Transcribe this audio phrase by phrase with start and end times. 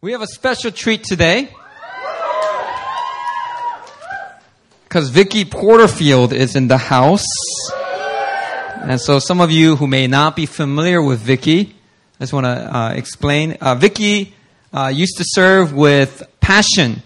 [0.00, 1.48] We have a special treat today.
[4.84, 7.26] Because Vicky Porterfield is in the house.
[8.82, 11.74] And so some of you who may not be familiar with Vicky,
[12.18, 13.52] I just want to uh, explain.
[13.60, 14.34] Uh, Vicky
[14.72, 17.02] uh, used to serve with Passion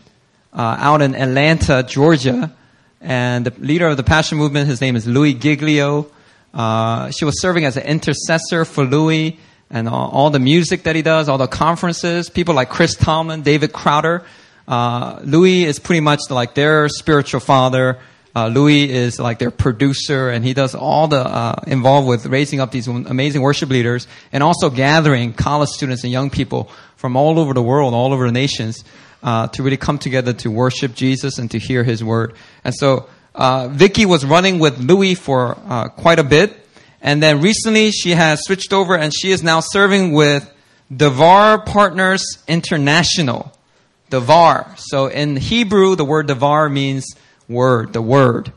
[0.53, 2.55] uh, out in Atlanta, Georgia.
[3.01, 6.11] And the leader of the Passion movement, his name is Louie Giglio.
[6.55, 9.39] Uh, she was serving as an intercessor for Louie
[9.71, 13.43] and all, all, the music that he does, all the conferences, people like Chris Tomlin,
[13.43, 14.25] David Crowder.
[14.69, 17.98] Uh, Louie is pretty much like their spiritual father.
[18.34, 22.60] Uh, Louie is like their producer, and he does all the uh, involved with raising
[22.60, 27.38] up these amazing worship leaders, and also gathering college students and young people from all
[27.38, 28.85] over the world, all over the nations,
[29.23, 32.35] uh, to really come together to worship Jesus and to hear His word.
[32.62, 36.66] And so, uh, Vicky was running with Louie for uh, quite a bit,
[37.06, 40.52] and then recently she has switched over, and she is now serving with
[40.95, 43.52] Devar Partners International.
[44.10, 44.74] Devar.
[44.77, 47.07] So in Hebrew, the word Devar means
[47.49, 48.52] word, the word.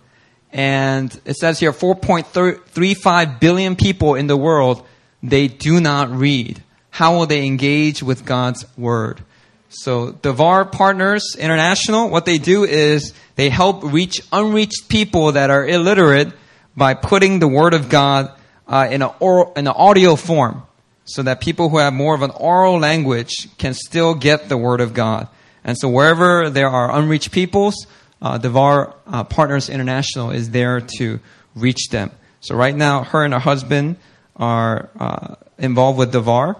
[0.51, 4.83] And it says here 4.35 billion people in the world,
[5.21, 6.63] they do not read.
[6.89, 9.21] How will they engage with God's word?
[9.69, 15.67] So Devar Partners International, what they do is they help reach unreached people that are
[15.67, 16.33] illiterate
[16.75, 18.31] by putting the word of God
[18.69, 20.63] uh, in, an oral, in an audio form
[21.03, 24.79] so that people who have more of an oral language can still get the word
[24.79, 25.27] of God.
[25.63, 27.87] And so wherever there are unreached peoples,
[28.21, 31.19] uh, Devar uh, Partners International is there to
[31.55, 32.11] reach them.
[32.41, 33.97] So right now, her and her husband
[34.35, 36.55] are uh, involved with Devar.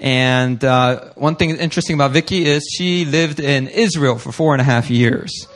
[0.00, 4.60] And uh, one thing interesting about Vicky is she lived in Israel for four and
[4.60, 5.46] a half years.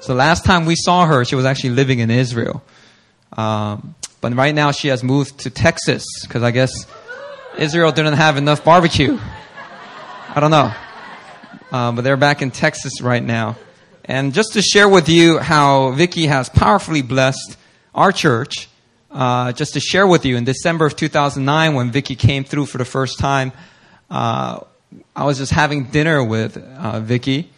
[0.00, 2.62] So last time we saw her, she was actually living in Israel.
[3.36, 6.86] Um, but right now she has moved to Texas because I guess
[7.58, 9.18] Israel didn't have enough barbecue.
[10.34, 10.72] I don't know.
[11.72, 13.56] Uh, but they're back in Texas right now.
[14.04, 17.56] And just to share with you how Vicky has powerfully blessed
[17.94, 18.68] our church,
[19.10, 22.78] uh, just to share with you, in December of 2009, when Vicky came through for
[22.78, 23.52] the first time,
[24.08, 24.60] uh,
[25.16, 27.50] I was just having dinner with uh, Vicky,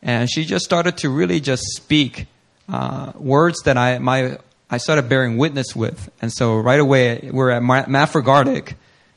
[0.00, 2.26] and she just started to really just speak
[2.68, 4.38] uh, words that I my
[4.70, 6.10] I started bearing witness with.
[6.20, 8.74] And so right away, we're at Mavrogardic,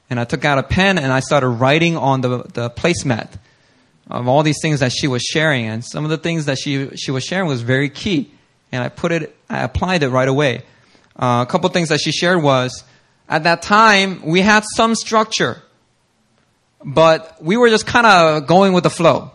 [0.09, 3.37] and I took out a pen and I started writing on the the placemat
[4.09, 5.65] of all these things that she was sharing.
[5.65, 8.31] And some of the things that she, she was sharing was very key.
[8.71, 10.63] And I put it, I applied it right away.
[11.15, 12.83] Uh, a couple things that she shared was,
[13.29, 15.61] at that time, we had some structure,
[16.83, 19.31] but we were just kind of going with the flow.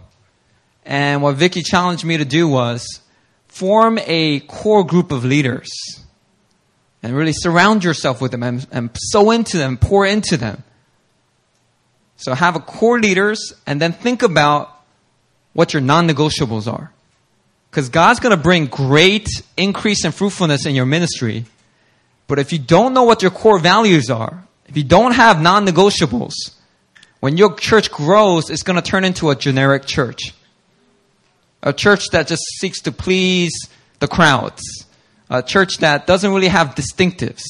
[0.86, 3.00] And what Vicky challenged me to do was
[3.48, 5.68] form a core group of leaders
[7.02, 10.62] and really surround yourself with them and, and sow into them, pour into them.
[12.16, 14.70] So have a core leaders and then think about
[15.52, 16.92] what your non-negotiables are.
[17.70, 21.46] Because God's going to bring great increase in fruitfulness in your ministry.
[22.28, 26.34] But if you don't know what your core values are, if you don't have non-negotiables,
[27.20, 30.34] when your church grows, it's going to turn into a generic church.
[31.62, 33.52] A church that just seeks to please
[34.00, 34.62] the crowds.
[35.30, 37.42] A church that doesn't really have distinctives.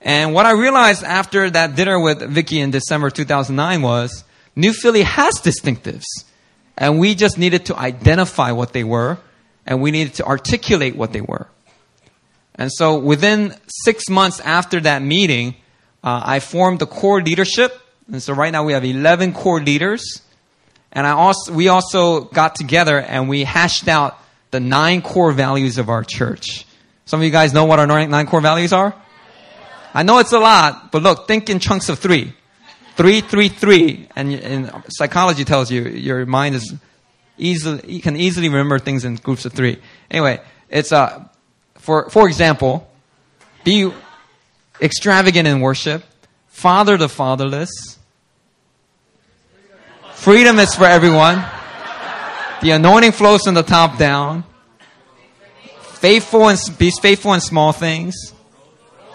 [0.00, 4.24] And what I realized after that dinner with Vicky in December 2009 was
[4.54, 6.04] New Philly has distinctives.
[6.76, 9.18] And we just needed to identify what they were
[9.66, 11.48] and we needed to articulate what they were.
[12.54, 15.54] And so within six months after that meeting,
[16.02, 17.78] uh, I formed the core leadership.
[18.10, 20.22] And so right now we have 11 core leaders.
[20.90, 24.18] And I also, we also got together and we hashed out
[24.50, 26.64] the nine core values of our church.
[27.08, 28.94] Some of you guys know what our nine core values are?
[29.94, 32.34] I know it's a lot, but look, think in chunks of three.
[32.96, 34.10] Three, three, three.
[34.14, 36.74] And, and psychology tells you your mind is
[37.38, 39.78] easily, you can easily remember things in groups of three.
[40.10, 40.38] Anyway,
[40.68, 41.24] it's, uh,
[41.76, 42.86] for, for example,
[43.64, 43.90] be
[44.78, 46.04] extravagant in worship,
[46.48, 47.70] father the fatherless,
[50.12, 51.42] freedom is for everyone,
[52.60, 54.44] the anointing flows from the top down,
[56.00, 58.32] faithful and, be faithful in small things,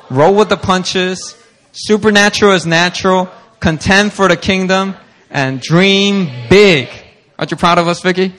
[0.09, 1.35] roll with the punches,
[1.71, 4.95] supernatural is natural, contend for the kingdom,
[5.30, 6.89] and dream big.
[7.38, 8.33] Aren't you proud of us, Vicky?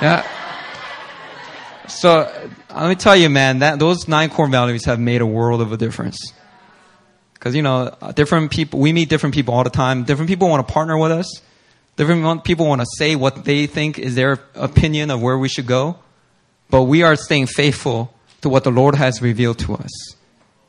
[0.00, 0.26] Yeah.
[1.88, 5.26] So uh, let me tell you, man, that those nine core values have made a
[5.26, 6.32] world of a difference.
[7.34, 10.04] Because you know, uh, different people, we meet different people all the time.
[10.04, 11.42] Different people want to partner with us.
[11.96, 15.66] Different people want to say what they think is their opinion of where we should
[15.66, 15.98] go.
[16.72, 20.16] But we are staying faithful to what the Lord has revealed to us.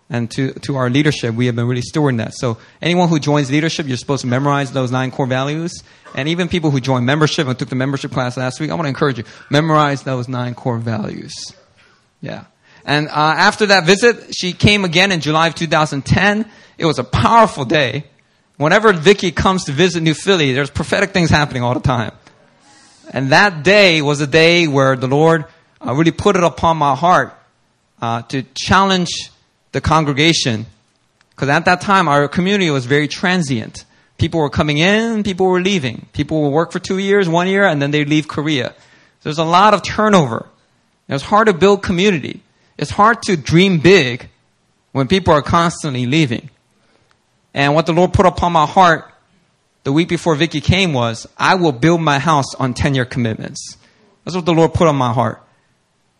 [0.09, 2.33] and to, to our leadership, we have been really stewarding that.
[2.33, 5.81] So anyone who joins leadership, you're supposed to memorize those nine core values.
[6.13, 8.83] And even people who join membership and took the membership class last week, I want
[8.83, 11.33] to encourage you, memorize those nine core values.
[12.19, 12.43] Yeah.
[12.83, 16.51] And uh, after that visit, she came again in July of 2010.
[16.77, 18.03] It was a powerful day.
[18.57, 22.11] Whenever Vicky comes to visit New Philly, there's prophetic things happening all the time.
[23.11, 25.45] And that day was a day where the Lord
[25.85, 27.37] uh, really put it upon my heart
[28.01, 29.31] uh, to challenge
[29.71, 30.65] the congregation.
[31.31, 33.85] Because at that time, our community was very transient.
[34.17, 36.05] People were coming in, people were leaving.
[36.13, 38.73] People would work for two years, one year, and then they'd leave Korea.
[39.23, 40.47] There's a lot of turnover.
[41.07, 42.41] It was hard to build community.
[42.77, 44.29] It's hard to dream big
[44.91, 46.49] when people are constantly leaving.
[47.53, 49.09] And what the Lord put upon my heart
[49.83, 53.77] the week before Vicky came was, I will build my house on 10 year commitments.
[54.23, 55.42] That's what the Lord put on my heart.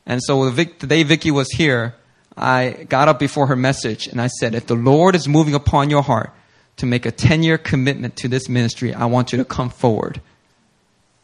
[0.06, 1.96] And so the day Vicky was here,
[2.36, 5.90] I got up before her message and I said, if the Lord is moving upon
[5.90, 6.32] your heart
[6.78, 10.22] to make a 10 year commitment to this ministry, I want you to come forward.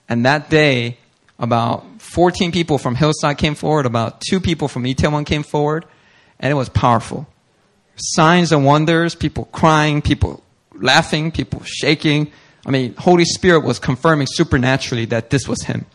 [0.08, 0.98] And that day,
[1.38, 5.86] about 14 people from Hillside came forward, about two people from Itaewon came forward,
[6.40, 7.28] and it was powerful.
[7.96, 10.44] Signs and wonders, people crying, people
[10.74, 12.32] laughing, people shaking.
[12.66, 15.86] I mean, Holy Spirit was confirming supernaturally that this was Him.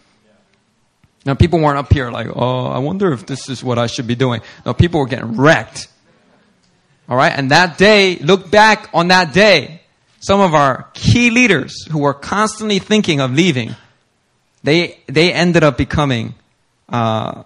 [1.24, 4.06] Now, people weren't up here like, oh, I wonder if this is what I should
[4.06, 4.42] be doing.
[4.66, 5.88] No, people were getting wrecked.
[7.08, 7.32] All right.
[7.32, 9.80] And that day, look back on that day.
[10.20, 13.74] Some of our key leaders who were constantly thinking of leaving,
[14.62, 16.34] they, they ended up becoming,
[16.88, 17.44] uh,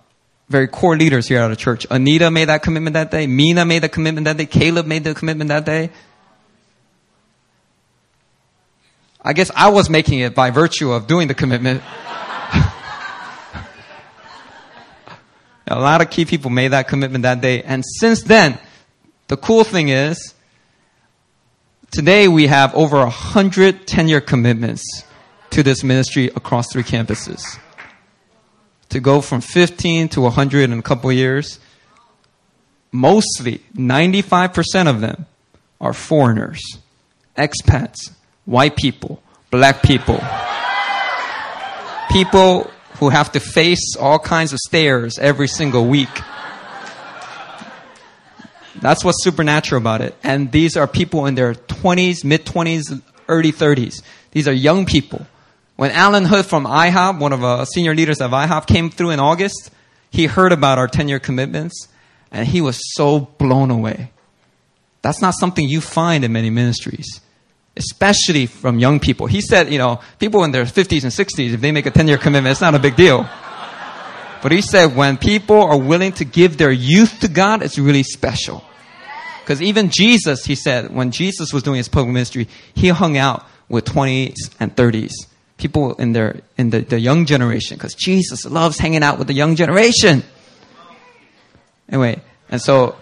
[0.48, 1.86] very core leaders here at the church.
[1.90, 3.26] Anita made that commitment that day.
[3.26, 4.46] Mina made the commitment that day.
[4.46, 5.90] Caleb made the commitment that day.
[9.22, 11.82] I guess I was making it by virtue of doing the commitment.
[15.70, 17.62] A lot of key people made that commitment that day.
[17.62, 18.58] And since then,
[19.28, 20.34] the cool thing is,
[21.90, 24.82] today we have over a hundred 10-year commitments
[25.50, 27.42] to this ministry across three campuses.
[28.90, 31.58] To go from 15 to 100 in a couple years,
[32.90, 35.26] mostly 95% of them
[35.80, 36.60] are foreigners,
[37.36, 38.10] expats,
[38.46, 40.20] white people, black people,
[42.10, 46.08] people who have to face all kinds of stares every single week.
[48.80, 50.14] That's what's supernatural about it.
[50.22, 54.02] And these are people in their 20s, mid 20s, early 30s.
[54.30, 55.26] These are young people.
[55.76, 59.10] When Allen Hood from IHOP, one of the uh, senior leaders of IHOP, came through
[59.10, 59.70] in August,
[60.10, 61.88] he heard about our 10 year commitments
[62.30, 64.10] and he was so blown away.
[65.02, 67.20] That's not something you find in many ministries
[67.78, 69.26] especially from young people.
[69.26, 72.08] He said, you know, people in their 50s and 60s, if they make a 10
[72.08, 73.28] year commitment, it's not a big deal.
[74.42, 78.02] But he said, when people are willing to give their youth to God, it's really
[78.02, 78.62] special.
[79.40, 83.46] Because even Jesus, he said, when Jesus was doing his public ministry, he hung out
[83.68, 85.12] with 20s and 30s.
[85.56, 87.76] People in their, in the, the young generation.
[87.76, 90.22] Because Jesus loves hanging out with the young generation.
[91.88, 92.20] Anyway,
[92.50, 92.96] and so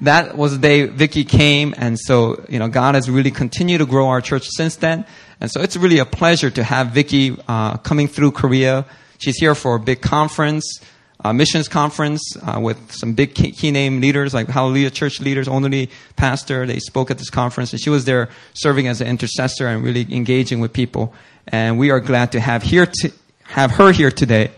[0.00, 3.86] that was the day Vicky came, and so you know God has really continued to
[3.86, 5.04] grow our church since then,
[5.40, 8.84] and so it's really a pleasure to have Vicky uh, coming through Korea.
[9.18, 10.80] She's here for a big conference,
[11.24, 15.90] a missions conference uh, with some big key, name leaders like Hallelujah Church leaders, only
[16.14, 16.64] pastor.
[16.64, 20.06] They spoke at this conference, and she was there serving as an intercessor and really
[20.14, 21.12] engaging with people.
[21.48, 23.12] And we are glad to have here to
[23.44, 24.52] have her here today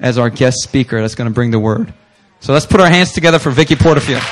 [0.00, 1.92] as our guest speaker that's going to bring the word.
[2.40, 4.22] So let's put our hands together for Vicky Porterfield.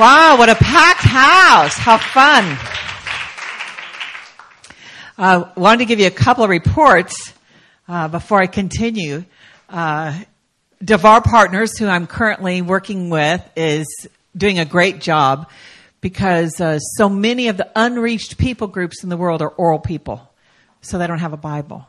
[0.00, 1.76] Wow, what a packed house.
[1.76, 2.56] How fun.
[5.18, 7.34] Uh, wanted to give you a couple of reports
[7.86, 9.26] uh, before I continue.
[9.68, 10.18] Uh,
[10.82, 15.50] Devar Partners, who I'm currently working with, is doing a great job
[16.00, 20.32] because uh, so many of the unreached people groups in the world are oral people,
[20.80, 21.86] so they don't have a Bible.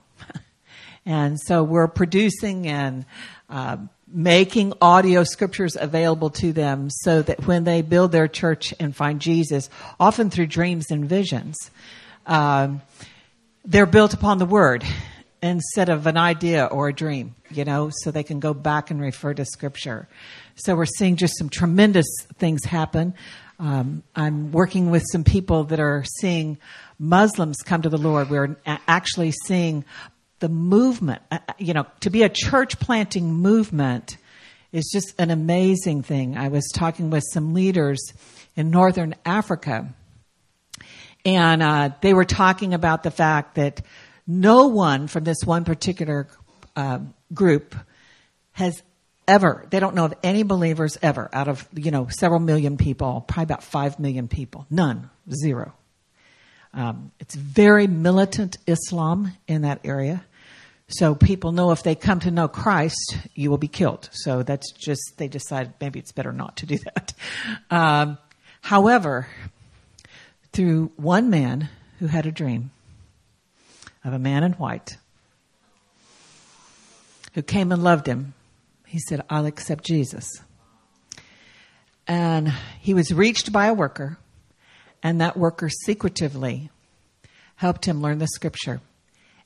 [1.06, 3.06] and so we're producing and
[3.50, 3.78] uh,
[4.14, 9.22] making audio scriptures available to them so that when they build their church and find
[9.22, 11.72] Jesus, often through dreams and visions,
[12.26, 12.82] um,
[13.66, 14.84] they're built upon the word
[15.42, 19.02] instead of an idea or a dream, you know, so they can go back and
[19.02, 20.08] refer to scripture.
[20.56, 23.16] So we're seeing just some tremendous things happen.
[23.60, 26.58] Um, I'm working with some people that are seeing
[27.00, 28.30] Muslims come to the Lord.
[28.30, 29.86] We're actually seeing
[30.42, 34.18] the movement, uh, uh, you know, to be a church planting movement
[34.74, 36.38] is just an amazing thing.
[36.38, 38.02] I was talking with some leaders
[38.56, 39.94] in northern Africa,
[41.24, 43.82] and uh, they were talking about the fact that
[44.28, 46.28] no one from this one particular
[46.76, 47.00] uh,
[47.34, 47.76] group
[48.54, 48.82] has
[49.28, 53.24] ever they don't know of any believers ever out of you know several million people
[53.28, 54.66] probably about five million people.
[54.70, 55.10] None.
[55.32, 55.74] Zero.
[56.74, 60.24] Um, it's very militant islam in that area
[60.92, 64.72] so people know if they come to know christ you will be killed so that's
[64.72, 67.14] just they decided maybe it's better not to do that
[67.70, 68.18] um,
[68.62, 69.28] however
[70.54, 71.70] through one man
[72.00, 72.72] who had a dream
[74.04, 74.98] of a man in white
[77.34, 78.34] who came and loved him
[78.92, 80.42] he said, I'll accept Jesus.
[82.06, 82.50] And
[82.82, 84.18] he was reached by a worker,
[85.02, 86.70] and that worker secretively
[87.56, 88.82] helped him learn the scripture.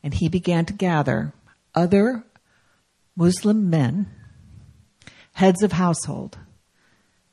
[0.05, 1.33] And he began to gather
[1.73, 2.23] other
[3.15, 4.05] Muslim men,
[5.33, 6.37] heads of household,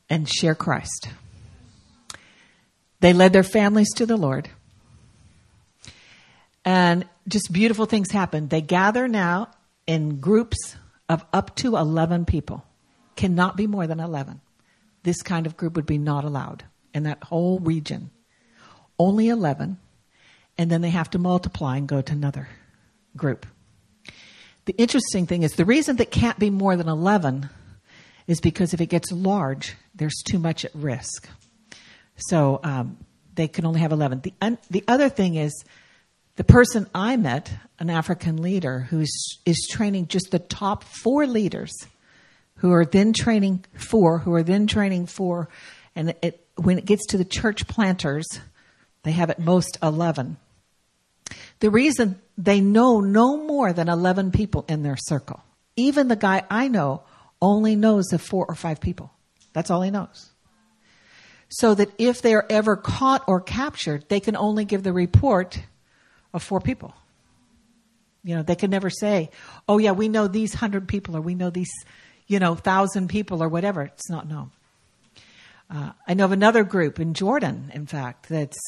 [0.09, 1.11] and share Christ.
[3.01, 4.49] They led their families to the Lord.
[6.65, 8.49] And just beautiful things happened.
[8.49, 9.49] They gather now
[9.87, 10.77] in groups
[11.11, 12.65] of up to 11 people.
[13.17, 14.41] Cannot be more than 11.
[15.03, 16.65] This kind of group would be not allowed
[16.95, 18.11] in that whole region.
[18.99, 19.77] Only 11.
[20.57, 22.49] And then they have to multiply and go to another
[23.17, 23.47] group.
[24.65, 27.49] The interesting thing is the reason that can't be more than 11
[28.27, 31.29] is because if it gets large, there's too much at risk.
[32.17, 32.99] So um,
[33.35, 34.21] they can only have 11.
[34.21, 35.65] The, un- the other thing is
[36.37, 41.73] the person I met, an African leader who is, training just the top four leaders
[42.57, 45.49] who are then training four, who are then training four,
[45.97, 48.27] and it, when it gets to the church planters,
[49.03, 50.37] they have at most 11.
[51.61, 55.43] The reason they know no more than 11 people in their circle.
[55.77, 57.03] Even the guy I know
[57.41, 59.13] only knows of four or five people.
[59.53, 60.31] That's all he knows.
[61.49, 65.61] So that if they're ever caught or captured, they can only give the report
[66.33, 66.95] of four people.
[68.25, 69.31] You know, they can never say,
[69.69, 71.73] oh, yeah, we know these hundred people or we know these,
[72.27, 73.83] you know, thousand people or whatever.
[73.83, 74.51] It's not known.
[75.69, 78.59] Uh, I know of another group in Jordan, in fact, that's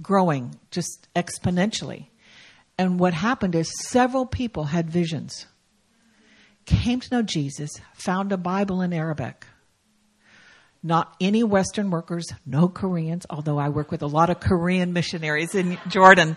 [0.00, 2.06] growing just exponentially.
[2.78, 5.46] And what happened is several people had visions,
[6.64, 9.46] came to know Jesus, found a Bible in Arabic,
[10.82, 15.54] not any Western workers, no Koreans, although I work with a lot of Korean missionaries
[15.54, 16.36] in Jordan,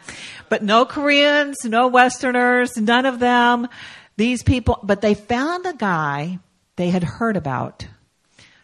[0.50, 3.68] but no Koreans, no Westerners, none of them.
[4.18, 6.40] These people, but they found a guy
[6.76, 7.88] they had heard about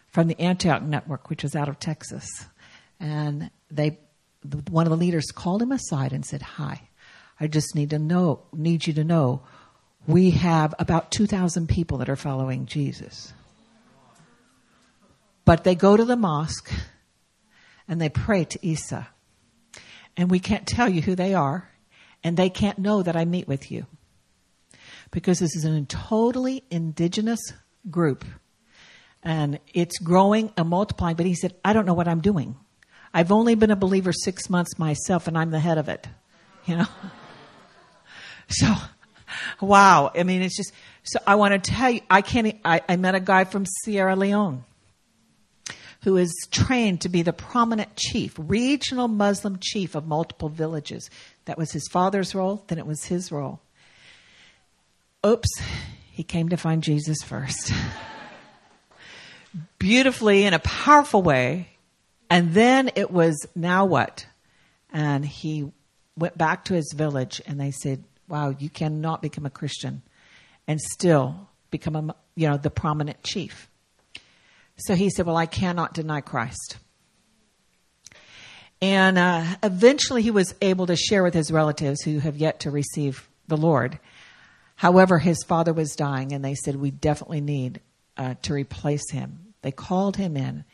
[0.08, 2.28] from the Antioch Network, which was out of Texas.
[3.00, 3.98] And they,
[4.70, 6.88] one of the leaders called him aside and said, Hi,
[7.38, 9.42] I just need to know, need you to know,
[10.06, 13.32] we have about 2,000 people that are following Jesus.
[15.44, 16.72] But they go to the mosque
[17.88, 19.08] and they pray to Isa.
[20.16, 21.70] And we can't tell you who they are,
[22.22, 23.86] and they can't know that I meet with you.
[25.10, 27.40] Because this is a totally indigenous
[27.90, 28.24] group.
[29.22, 31.16] And it's growing and multiplying.
[31.16, 32.56] But he said, I don't know what I'm doing.
[33.14, 36.06] I've only been a believer six months myself, and I'm the head of it.
[36.66, 36.86] You know?
[38.48, 38.74] so,
[39.60, 40.10] wow.
[40.14, 43.14] I mean, it's just, so I want to tell you, I can't, I, I met
[43.14, 44.64] a guy from Sierra Leone
[46.02, 51.08] who is trained to be the prominent chief, regional Muslim chief of multiple villages.
[51.44, 53.60] That was his father's role, then it was his role.
[55.24, 55.48] Oops,
[56.10, 57.72] he came to find Jesus first.
[59.78, 61.68] Beautifully, in a powerful way.
[62.32, 64.26] And then it was, now what?
[64.90, 65.70] And he
[66.16, 70.00] went back to his village and they said, wow, you cannot become a Christian
[70.66, 73.68] and still become a, you know, the prominent chief.
[74.76, 76.78] So he said, Well, I cannot deny Christ.
[78.80, 82.70] And uh, eventually he was able to share with his relatives who have yet to
[82.70, 83.98] receive the Lord.
[84.74, 87.80] However, his father was dying, and they said, We definitely need
[88.16, 89.54] uh, to replace him.
[89.60, 90.64] They called him in.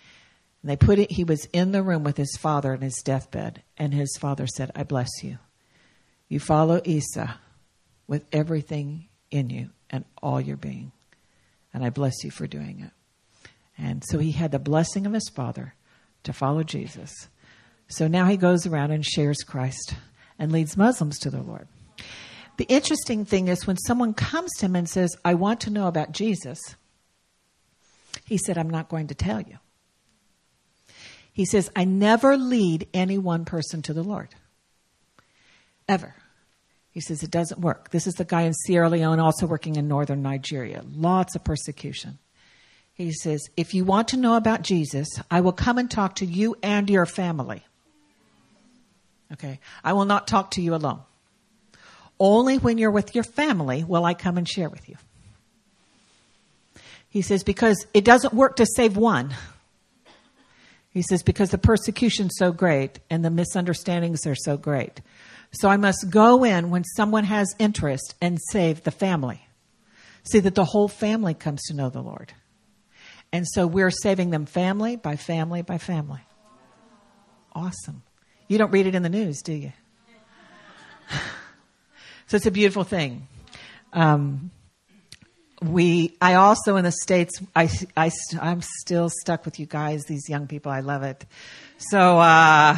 [0.63, 3.63] And they put it, he was in the room with his father in his deathbed,
[3.77, 5.39] and his father said, I bless you.
[6.29, 7.39] You follow Isa
[8.07, 10.93] with everything in you and all your being.
[11.73, 12.91] And I bless you for doing it.
[13.77, 15.75] And so he had the blessing of his father
[16.25, 17.29] to follow Jesus.
[17.87, 19.95] So now he goes around and shares Christ
[20.39, 21.69] and leads Muslims to the Lord.
[22.57, 25.87] The interesting thing is when someone comes to him and says, I want to know
[25.87, 26.59] about Jesus,
[28.25, 29.59] he said, I'm not going to tell you.
[31.39, 34.31] He says, I never lead any one person to the Lord.
[35.89, 36.17] Ever.
[36.91, 37.93] He says, it doesn't work.
[37.93, 40.83] This is the guy in Sierra Leone, also working in northern Nigeria.
[40.85, 42.19] Lots of persecution.
[42.93, 46.27] He says, If you want to know about Jesus, I will come and talk to
[46.27, 47.63] you and your family.
[49.35, 49.61] Okay.
[49.85, 51.03] I will not talk to you alone.
[52.19, 54.97] Only when you're with your family will I come and share with you.
[57.09, 59.37] He says, because it doesn't work to save one.
[60.91, 65.01] He says, because the persecution's so great and the misunderstandings are so great.
[65.53, 69.47] So I must go in when someone has interest and save the family.
[70.25, 72.33] See that the whole family comes to know the Lord.
[73.33, 76.21] And so we're saving them family by family by family.
[77.55, 78.03] Awesome.
[78.47, 79.73] You don't read it in the news, do you?
[82.27, 83.27] so it's a beautiful thing.
[83.93, 84.51] Um,
[85.63, 88.11] we, I also in the States, I, I,
[88.41, 90.71] I'm still stuck with you guys, these young people.
[90.71, 91.25] I love it.
[91.79, 92.77] So, uh,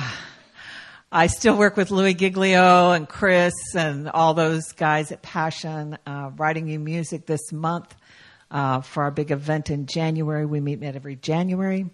[1.12, 6.30] I still work with Louie Giglio and Chris and all those guys at Passion, uh,
[6.36, 7.94] writing you music this month
[8.50, 10.46] uh, for our big event in January.
[10.46, 11.86] We meet at every January.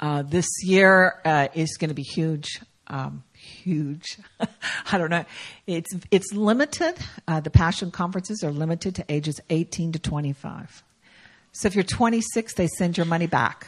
[0.00, 2.60] Uh, this year uh, is going to be huge.
[2.86, 3.24] Um,
[3.62, 4.18] huge.
[4.92, 5.24] I don't know.
[5.66, 6.94] It's it's limited.
[7.26, 10.82] Uh, the Passion conferences are limited to ages 18 to 25.
[11.52, 13.66] So if you're 26, they send your money back.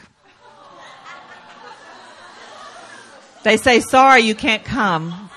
[3.43, 5.29] They say, sorry, you can't come.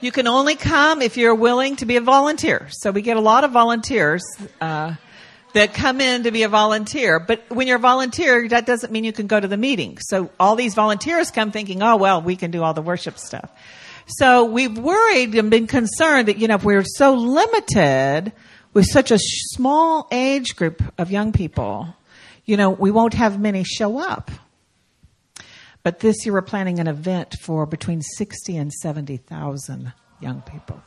[0.00, 2.66] You can only come if you're willing to be a volunteer.
[2.72, 4.24] So we get a lot of volunteers
[4.60, 4.94] uh,
[5.54, 7.18] that come in to be a volunteer.
[7.18, 9.98] But when you're a volunteer, that doesn't mean you can go to the meeting.
[10.00, 13.50] So all these volunteers come thinking, oh, well, we can do all the worship stuff.
[14.06, 18.32] So we've worried and been concerned that, you know, if we're so limited
[18.74, 21.94] with such a small age group of young people,
[22.44, 24.30] you know, we won't have many show up.
[25.84, 30.82] But this year we're planning an event for between 60 and 70,000 young people.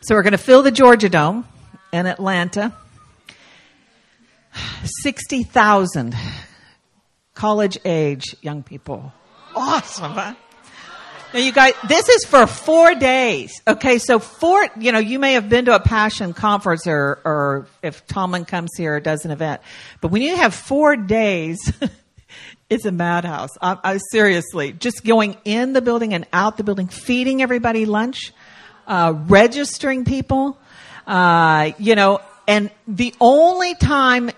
[0.00, 1.46] So we're going to fill the Georgia Dome
[1.92, 2.74] in Atlanta.
[5.02, 6.14] 60,000
[7.34, 9.12] college age young people.
[9.54, 10.34] Awesome, huh?
[11.34, 13.60] Now you guys, this is for four days.
[13.66, 17.66] Okay, so four, you know, you may have been to a passion conference or, or
[17.82, 19.60] if Tomlin comes here or does an event,
[20.00, 21.58] but when you have four days
[22.68, 23.50] It's a madhouse.
[23.62, 28.32] I, I, seriously, just going in the building and out the building, feeding everybody lunch,
[28.88, 30.58] uh, registering people,
[31.06, 34.32] uh, you know, and the only time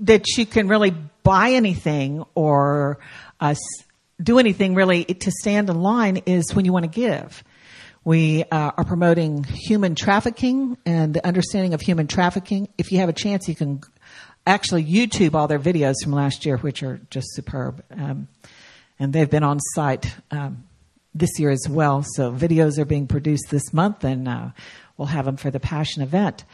[0.00, 0.90] that you can really
[1.22, 2.98] buy anything or
[3.40, 3.54] uh,
[4.22, 7.44] do anything really to stand in line is when you want to give.
[8.04, 12.68] We uh, are promoting human trafficking and the understanding of human trafficking.
[12.78, 13.82] If you have a chance, you can
[14.46, 17.84] actually YouTube all their videos from last year, which are just superb.
[17.90, 18.28] Um,
[18.98, 20.64] and they've been on site um,
[21.14, 22.02] this year as well.
[22.02, 24.48] So videos are being produced this month, and uh,
[24.96, 26.44] we'll have them for the Passion event.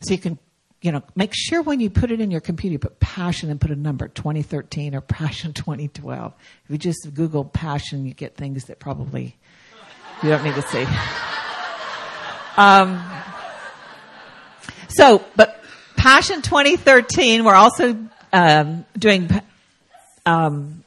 [0.00, 0.38] So you can,
[0.82, 3.60] you know, make sure when you put it in your computer, you put Passion and
[3.60, 6.34] put a number, 2013 or Passion 2012.
[6.64, 9.36] If you just Google Passion, you get things that probably
[10.22, 10.86] you don't need to see.
[12.56, 13.02] Um,
[14.88, 15.64] so, but
[15.96, 17.96] Passion 2013, we're also
[18.32, 19.30] um, doing
[20.26, 20.84] um,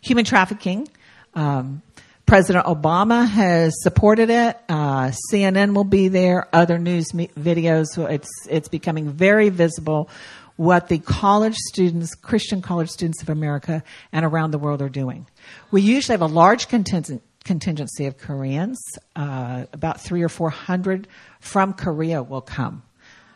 [0.00, 0.88] human trafficking.
[1.34, 1.82] Um,
[2.26, 4.58] President Obama has supported it.
[4.68, 6.48] Uh, CNN will be there.
[6.52, 7.86] Other news me- videos.
[8.10, 10.10] It's it's becoming very visible
[10.56, 15.28] what the college students, Christian college students of America and around the world are doing.
[15.70, 18.80] We usually have a large contingent, contingency of Koreans.
[19.14, 21.06] Uh, about three or four hundred
[21.38, 22.82] from Korea will come.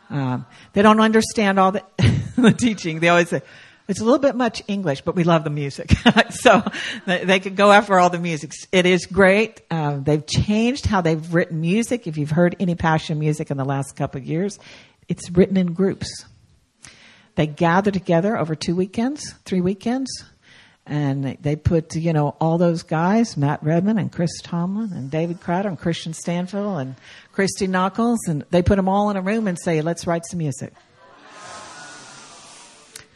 [0.09, 1.83] Um, they don't understand all the,
[2.35, 2.99] the teaching.
[2.99, 3.41] They always say,
[3.91, 5.91] it's a little bit much English, but we love the music.
[6.29, 6.63] so
[7.05, 8.53] they, could go after all the music.
[8.71, 9.61] It is great.
[9.69, 12.07] Uh, they've changed how they've written music.
[12.07, 14.57] If you've heard any passion music in the last couple of years,
[15.09, 16.23] it's written in groups.
[17.35, 20.23] They gather together over two weekends, three weekends,
[20.85, 25.41] and they put, you know, all those guys, Matt Redman and Chris Tomlin and David
[25.41, 26.95] Crowder and Kristian Stanfill and
[27.33, 30.37] Christy Nockels, and they put them all in a room and say, let's write some
[30.37, 30.73] music.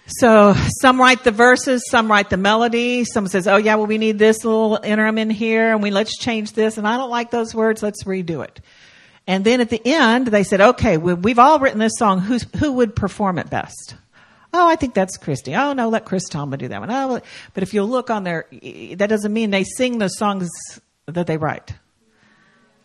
[0.07, 3.05] So some write the verses, some write the melody.
[3.05, 6.17] Some says, "Oh yeah, well we need this little interim in here, and we let's
[6.17, 7.81] change this." And I don't like those words.
[7.81, 8.61] Let's redo it.
[9.27, 12.19] And then at the end, they said, "Okay, we've all written this song.
[12.19, 13.95] Who's, who would perform it best?"
[14.53, 15.53] Oh, I think that's Christy.
[15.53, 16.89] Oh, no, let Chris Tomlin do that one.
[16.89, 17.19] Oh,
[17.53, 20.49] but if you look on there, that doesn't mean they sing the songs
[21.07, 21.73] that they write.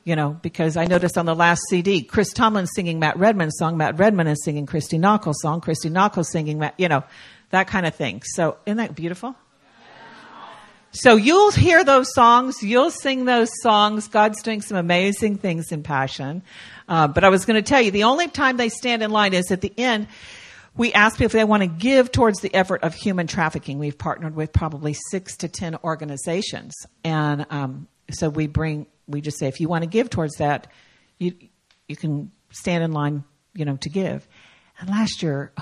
[0.04, 3.76] You know, because I noticed on the last CD, Chris Tomlin singing Matt Redman's song,
[3.76, 7.04] Matt Redman is singing Christy Nockels' song, Christy Knockel singing Matt, you know,
[7.50, 8.22] that kind of thing.
[8.24, 9.36] So, isn't that beautiful?
[10.92, 14.08] So you'll hear those songs, you'll sing those songs.
[14.08, 16.42] God's doing some amazing things in Passion.
[16.88, 19.32] Uh, but I was going to tell you, the only time they stand in line
[19.32, 20.08] is at the end
[20.76, 23.78] we ask people if they want to give towards the effort of human trafficking.
[23.78, 28.86] We've partnered with probably six to ten organizations, and um, so we bring.
[29.06, 30.68] We just say if you want to give towards that,
[31.18, 31.34] you
[31.88, 34.26] you can stand in line, you know, to give.
[34.78, 35.52] And last year,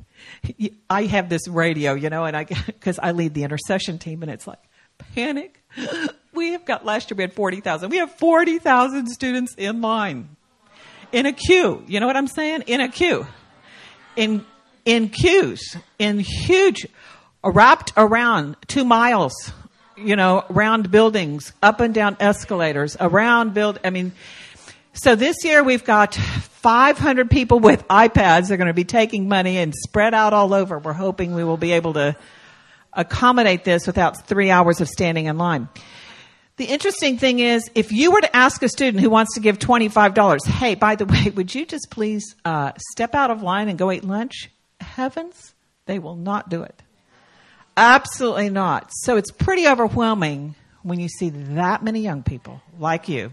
[0.90, 4.30] I have this radio, you know, and I because I lead the intercession team, and
[4.30, 4.60] it's like
[5.14, 5.62] panic.
[6.34, 7.90] We have got last year we had forty thousand.
[7.90, 10.34] We have forty thousand students in line,
[11.12, 11.84] in a queue.
[11.86, 12.62] You know what I'm saying?
[12.68, 13.26] In a queue,
[14.16, 14.42] in
[14.86, 16.86] in queues, in huge,
[17.44, 19.52] wrapped around two miles.
[19.96, 23.78] You know, around buildings, up and down escalators, around build.
[23.84, 24.12] I mean,
[24.94, 28.48] so this year we've got 500 people with iPads.
[28.48, 30.78] They're going to be taking money and spread out all over.
[30.78, 32.16] We're hoping we will be able to
[32.92, 35.68] accommodate this without three hours of standing in line.
[36.56, 39.58] The interesting thing is, if you were to ask a student who wants to give
[39.58, 43.78] $25, hey, by the way, would you just please uh, step out of line and
[43.78, 44.50] go eat lunch?
[44.80, 45.54] Heavens,
[45.86, 46.82] they will not do it.
[47.76, 48.90] Absolutely not.
[48.92, 53.32] So it's pretty overwhelming when you see that many young people like you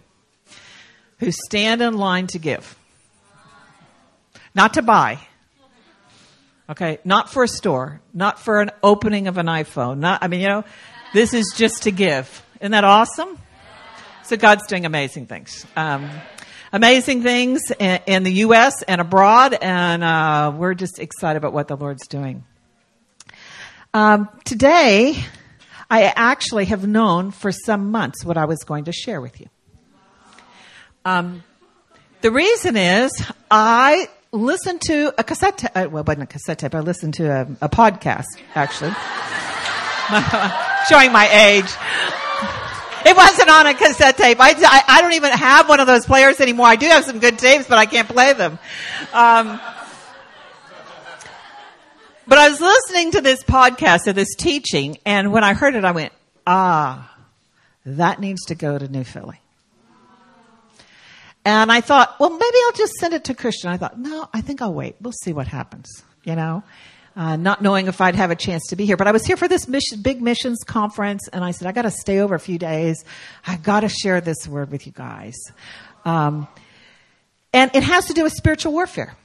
[1.20, 2.78] who stand in line to give.
[4.56, 5.20] Not to buy.
[6.70, 9.98] Okay, not for a store, not for an opening of an iPhone.
[10.00, 10.64] Not, I mean, you know,
[11.14, 12.46] this is just to give.
[12.62, 13.38] Isn't that awesome?
[14.24, 15.66] So God's doing amazing things.
[15.76, 16.08] Um,
[16.72, 18.84] amazing things in, the U.S.
[18.84, 22.44] and abroad, and uh, we're just excited about what the Lord's doing.
[23.94, 25.16] Um, today,
[25.90, 29.48] I actually have known for some months what I was going to share with you.
[31.04, 31.44] Um,
[32.22, 33.12] the reason is
[33.50, 35.72] I listened to a cassette tape.
[35.74, 36.76] Uh, well, it wasn't a cassette tape.
[36.76, 38.92] I listened to a, a podcast, actually.
[40.88, 41.72] Showing my age.
[43.06, 44.40] It wasn't on a cassette tape.
[44.40, 46.68] I, I, I, don't even have one of those players anymore.
[46.68, 48.60] I do have some good tapes, but I can't play them.
[49.14, 49.60] Um,
[52.30, 55.84] but I was listening to this podcast or this teaching, and when I heard it,
[55.84, 56.14] I went,
[56.46, 57.14] ah,
[57.86, 59.42] that needs to go to New Philly.
[61.44, 63.72] And I thought, well, maybe I'll just send it to Christian.
[63.72, 64.98] I thought, no, I think I'll wait.
[65.02, 66.64] We'll see what happens, you know?
[67.16, 68.96] Uh, not knowing if I'd have a chance to be here.
[68.96, 71.82] But I was here for this mission, big missions conference, and I said, I got
[71.82, 73.04] to stay over a few days.
[73.46, 75.36] I got to share this word with you guys.
[76.06, 76.48] Um,
[77.52, 79.16] and it has to do with spiritual warfare.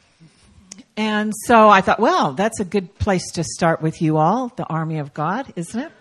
[0.96, 4.64] And so I thought, well, that's a good place to start with you all, the
[4.64, 5.92] army of God, isn't it?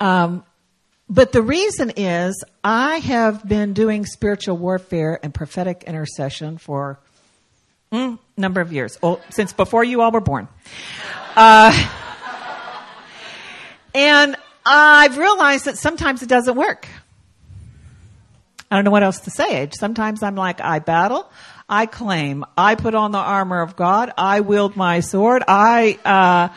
[0.00, 0.44] Um,
[1.10, 6.98] but the reason is I have been doing spiritual warfare and prophetic intercession for
[7.90, 10.48] a mm, number of years, oh, since before you all were born.
[11.34, 11.88] Uh,
[13.94, 16.86] and I've realized that sometimes it doesn't work.
[18.70, 19.68] I don't know what else to say.
[19.78, 21.30] Sometimes I'm like, I battle,
[21.70, 26.48] I claim, I put on the armor of God, I wield my sword, I, uh,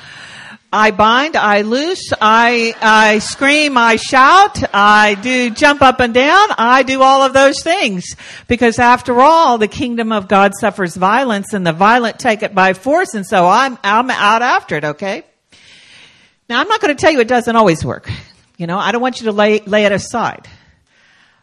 [0.71, 6.47] I bind, I loose, I, I scream, I shout, I do jump up and down,
[6.58, 8.15] I do all of those things.
[8.47, 12.71] Because after all, the kingdom of God suffers violence and the violent take it by
[12.71, 15.26] force and so I'm, I'm out after it, okay?
[16.47, 18.10] Now I'm not going to tell you it doesn't always work.
[18.56, 20.47] You know, I don't want you to lay, lay it aside.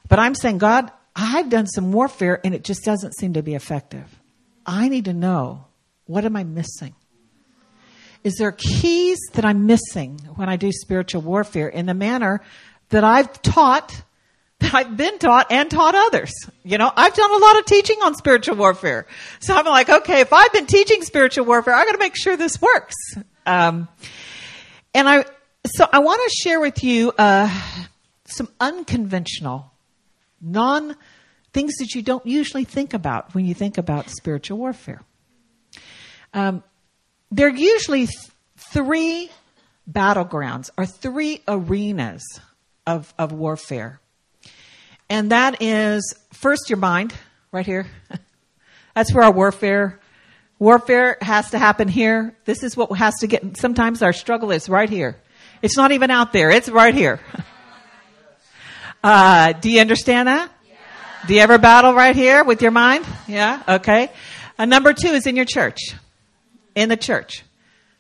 [0.09, 3.57] But I'm saying, God, I've done some warfare and it just doesn't seem to be
[3.57, 4.21] effective.
[4.65, 5.65] I need to know,
[6.05, 6.95] what am I missing?
[8.23, 12.41] Is there keys that I'm missing when I do spiritual warfare in the manner
[12.91, 14.03] that I've taught,
[14.61, 16.33] that I've been taught and taught others?
[16.63, 19.07] You know, I've done a lot of teaching on spiritual warfare.
[19.41, 22.61] So I'm like, okay, if I've been teaching spiritual warfare, I gotta make sure this
[22.61, 22.95] works.
[23.45, 23.89] Um,
[24.95, 25.25] and I,
[25.67, 27.49] so I want to share with you, uh,
[28.27, 29.73] some unconventional,
[30.41, 30.95] non,
[31.59, 35.03] things that you don't usually think about when you think about spiritual warfare.
[36.33, 36.63] Um,
[37.33, 39.29] there are usually th- three
[39.91, 42.23] battlegrounds or three arenas
[42.87, 43.99] of, of warfare.
[45.11, 47.13] And that is first your mind,
[47.51, 47.89] right here.
[48.95, 49.99] That's where our warfare
[50.61, 52.37] warfare has to happen here.
[52.45, 55.17] This is what has to get sometimes our struggle is right here.
[55.61, 57.19] It's not even out there, it's right here.
[59.01, 60.51] Uh, do you understand that?
[61.29, 63.05] Do you ever battle right here with your mind?
[63.27, 64.11] Yeah, okay.
[64.59, 65.93] Uh, number two is in your church
[66.75, 67.45] in the church.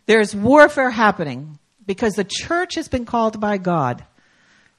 [0.07, 4.03] There's warfare happening because the church has been called by God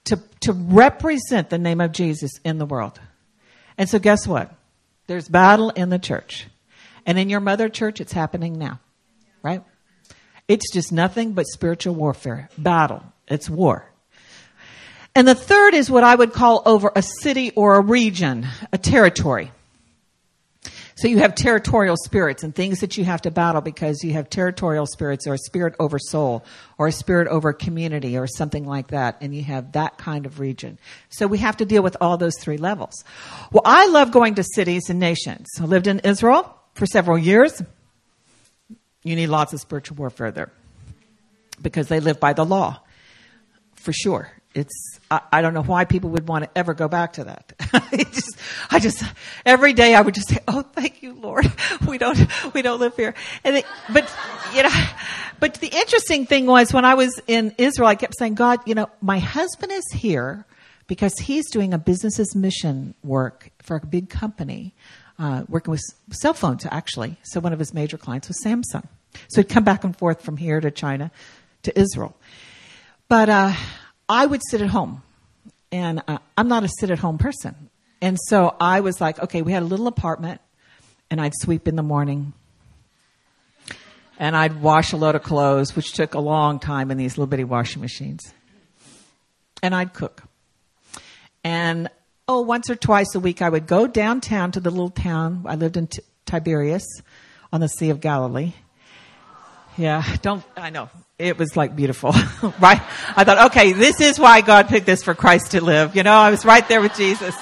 [0.06, 3.00] to, to represent the name of Jesus in the world.
[3.78, 4.52] And so guess what?
[5.06, 6.48] There's battle in the church.
[7.06, 8.80] And in your mother church, it's happening now,
[9.44, 9.64] right?
[10.48, 13.04] It's just nothing but spiritual warfare, battle.
[13.28, 13.92] It's war.
[15.16, 18.78] And the third is what I would call over a city or a region, a
[18.78, 19.52] territory.
[20.96, 24.30] So you have territorial spirits and things that you have to battle because you have
[24.30, 26.44] territorial spirits or a spirit over Seoul
[26.78, 29.16] or a spirit over community or something like that.
[29.22, 30.78] And you have that kind of region.
[31.08, 33.06] So we have to deal with all those three levels.
[33.50, 35.48] Well, I love going to cities and nations.
[35.58, 37.62] I lived in Israel for several years.
[39.04, 40.52] You need lots of spiritual warfare there
[41.62, 42.82] because they live by the law
[43.76, 47.14] for sure it's I, I, don't know why people would want to ever go back
[47.14, 47.54] to that.
[48.12, 48.38] just,
[48.72, 49.04] I just
[49.46, 51.52] every day I would just say, "Oh, thank you, Lord.
[51.88, 52.20] We don't
[52.54, 54.12] we don't live here." And it, but
[54.56, 54.70] you know,
[55.40, 58.76] but the interesting thing was when I was in Israel, I kept saying, "God, you
[58.76, 60.46] know, my husband is here
[60.88, 64.74] because he's doing a business's mission work for a big company,
[65.20, 65.82] uh, working with
[66.12, 67.18] cell phones actually.
[67.22, 68.88] So one of his major clients was Samsung.
[69.30, 71.12] So he'd come back and forth from here to China
[71.64, 72.18] to Israel,
[73.08, 73.54] but." Uh,
[74.10, 75.04] I would sit at home,
[75.72, 77.70] and uh, I'm not a sit at home person.
[78.02, 80.42] And so I was like, okay, we had a little apartment,
[81.12, 82.34] and I'd sweep in the morning,
[84.18, 87.28] and I'd wash a load of clothes, which took a long time in these little
[87.28, 88.34] bitty washing machines,
[89.62, 90.24] and I'd cook.
[91.44, 91.90] And
[92.28, 95.44] oh, once or twice a week, I would go downtown to the little town.
[95.46, 96.86] I lived in T- Tiberias
[97.54, 98.54] on the Sea of Galilee.
[99.78, 102.12] Yeah, don't, I know it was like beautiful,
[102.60, 102.82] right?
[103.16, 105.96] I thought, okay, this is why God picked this for Christ to live.
[105.96, 107.36] You know, I was right there with Jesus.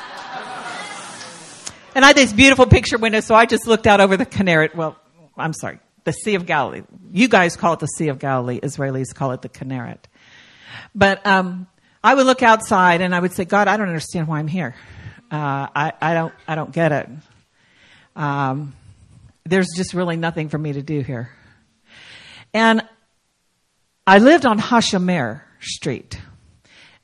[1.94, 4.76] And I had this beautiful picture window, so I just looked out over the Kinneret.
[4.76, 4.98] Well,
[5.38, 6.82] I'm sorry, the Sea of Galilee.
[7.12, 8.60] You guys call it the Sea of Galilee.
[8.60, 10.00] Israelis call it the Kinneret.
[10.94, 11.68] But um,
[12.04, 14.76] I would look outside and I would say, God, I don't understand why I'm here.
[15.32, 17.10] Uh, I, I don't, I don't get it.
[18.16, 18.74] Um,
[19.46, 21.30] there's just really nothing for me to do here.
[22.54, 22.82] And
[24.10, 26.18] I lived on Hashomer Street.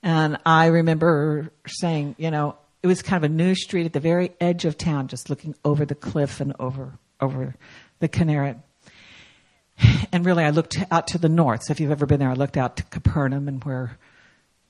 [0.01, 3.99] And I remember saying, you know, it was kind of a new street at the
[3.99, 7.55] very edge of town, just looking over the cliff and over, over
[7.99, 8.61] the Kinneret.
[10.13, 11.63] And really, I looked out to the north.
[11.63, 13.97] So if you've ever been there, I looked out to Capernaum and where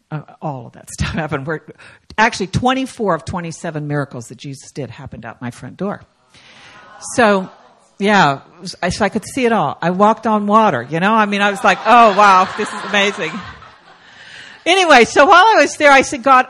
[0.09, 1.45] uh, all of that stuff happened.
[1.45, 1.63] Where
[2.17, 6.01] actually 24 of 27 miracles that Jesus did happened out my front door.
[7.15, 7.51] So
[8.03, 9.77] yeah, so I could see it all.
[9.81, 11.13] I walked on water, you know?
[11.13, 13.31] I mean, I was like, oh wow, this is amazing.
[14.65, 16.47] Anyway, so while I was there, I said, God,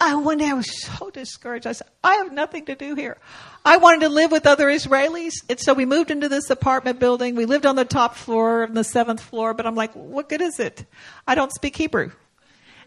[0.00, 1.66] I one day I was so discouraged.
[1.66, 3.18] I said, I have nothing to do here.
[3.66, 5.34] I wanted to live with other Israelis.
[5.48, 7.34] And so we moved into this apartment building.
[7.34, 10.40] We lived on the top floor and the seventh floor, but I'm like, what good
[10.40, 10.84] is it?
[11.26, 12.12] I don't speak Hebrew.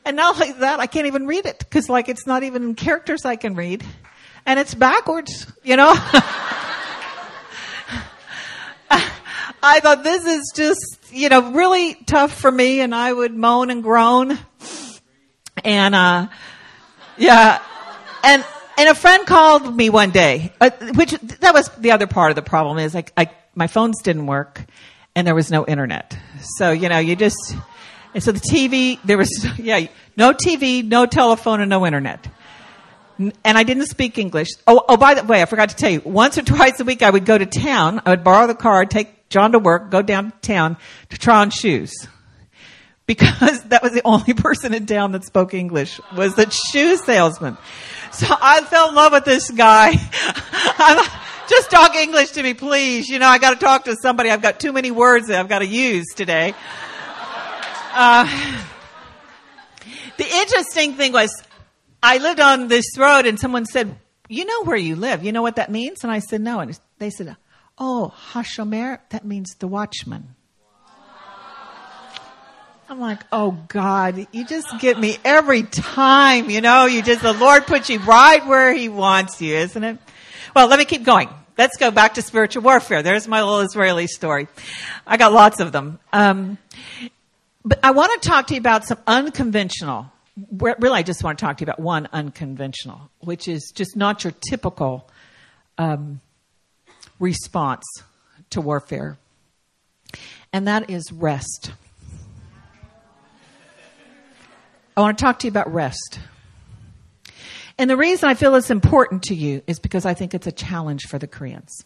[0.06, 3.26] And not only that, I can't even read it because like it's not even characters
[3.26, 3.84] I can read.
[4.46, 5.94] And it's backwards, you know?
[9.62, 13.70] I thought this is just, you know, really tough for me and I would moan
[13.70, 14.38] and groan.
[15.64, 16.28] And, uh,
[17.18, 17.62] yeah.
[18.24, 18.46] And,
[18.78, 22.36] and a friend called me one day, uh, which, that was the other part of
[22.36, 24.64] the problem is like, I, my phones didn't work
[25.16, 26.18] and there was no internet.
[26.58, 27.56] So, you know, you just,
[28.14, 32.28] and so the TV, there was, yeah, no TV, no telephone, and no internet.
[33.18, 34.50] And I didn't speak English.
[34.68, 37.02] Oh, oh, by the way, I forgot to tell you, once or twice a week
[37.02, 40.02] I would go to town, I would borrow the car, take John to work, go
[40.02, 40.78] downtown
[41.10, 41.94] to try on shoes.
[43.06, 47.58] Because that was the only person in town that spoke English was the shoe salesman.
[48.12, 49.94] So I fell in love with this guy.
[51.50, 53.08] just talk English to me, please.
[53.08, 54.30] You know, I got to talk to somebody.
[54.30, 56.54] I've got too many words that I've got to use today.
[57.94, 58.26] Uh,
[60.18, 61.32] the interesting thing was,
[62.04, 65.24] I lived on this road, and someone said, "You know where you live?
[65.24, 67.36] You know what that means?" And I said, "No." And they said,
[67.80, 70.36] Oh, Hashomer, that means the watchman.
[72.90, 77.34] I'm like, oh God, you just get me every time, you know, you just, the
[77.34, 79.98] Lord puts you right where He wants you, isn't it?
[80.56, 81.30] Well, let me keep going.
[81.58, 83.04] Let's go back to spiritual warfare.
[83.04, 84.48] There's my little Israeli story.
[85.06, 86.00] I got lots of them.
[86.14, 86.58] Um,
[87.66, 90.10] but I want to talk to you about some unconventional,
[90.60, 94.24] really, I just want to talk to you about one unconventional, which is just not
[94.24, 95.10] your typical,
[95.78, 96.22] um,
[97.20, 97.84] response
[98.50, 99.18] to warfare,
[100.54, 101.72] and that is rest.
[104.96, 106.20] I want to talk to you about rest.
[107.78, 110.52] And the reason I feel it's important to you is because I think it's a
[110.52, 111.84] challenge for the Koreans.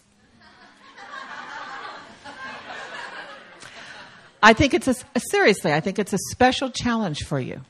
[4.43, 4.95] I think it's a,
[5.29, 7.61] seriously, I think it's a special challenge for you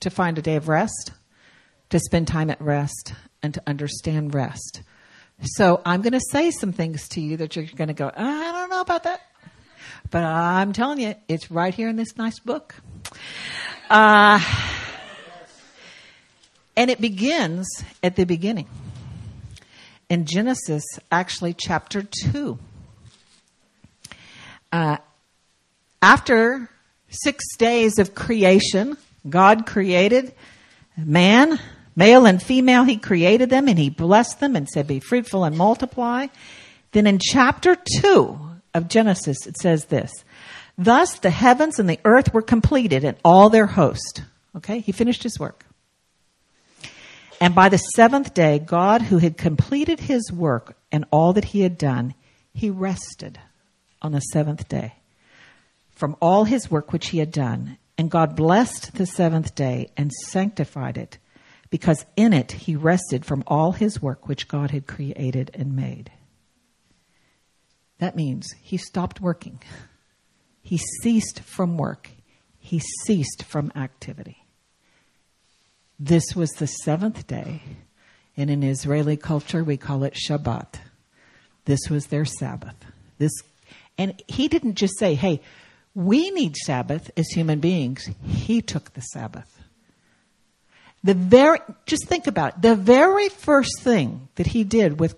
[0.00, 1.12] to find a day of rest,
[1.90, 4.82] to spend time at rest, and to understand rest.
[5.42, 8.52] So I'm going to say some things to you that you're going to go, I
[8.52, 9.22] don't know about that.
[10.10, 12.74] But I'm telling you, it's right here in this nice book.
[13.88, 14.40] Uh,
[16.76, 17.66] and it begins
[18.02, 18.66] at the beginning.
[20.08, 22.58] in Genesis, actually, chapter 2.
[24.72, 24.96] Uh,
[26.00, 26.70] after
[27.10, 28.96] six days of creation,
[29.28, 30.34] God created
[30.96, 31.58] man,
[31.98, 35.56] male and female, He created them and He blessed them and said, Be fruitful and
[35.56, 36.28] multiply.
[36.92, 38.38] Then in chapter 2
[38.74, 40.12] of Genesis, it says this
[40.78, 44.22] Thus the heavens and the earth were completed and all their host.
[44.56, 45.64] Okay, He finished His work.
[47.40, 51.60] And by the seventh day, God, who had completed His work and all that He
[51.60, 52.14] had done,
[52.54, 53.38] He rested
[54.00, 54.94] on the seventh day
[55.98, 57.76] from all his work which he had done.
[57.98, 61.18] And God blessed the seventh day and sanctified it,
[61.70, 66.10] because in it he rested from all his work which God had created and made.
[67.98, 69.60] That means he stopped working.
[70.62, 72.10] He ceased from work.
[72.58, 74.44] He ceased from activity.
[75.98, 77.62] This was the seventh day.
[78.36, 80.76] And in Israeli culture, we call it Shabbat.
[81.64, 82.76] This was their Sabbath.
[83.18, 83.32] This,
[83.98, 85.40] and he didn't just say, hey,
[85.94, 88.08] we need Sabbath as human beings.
[88.24, 89.57] He took the Sabbath.
[91.04, 92.62] The very, just think about it.
[92.62, 95.16] The very first thing that he did with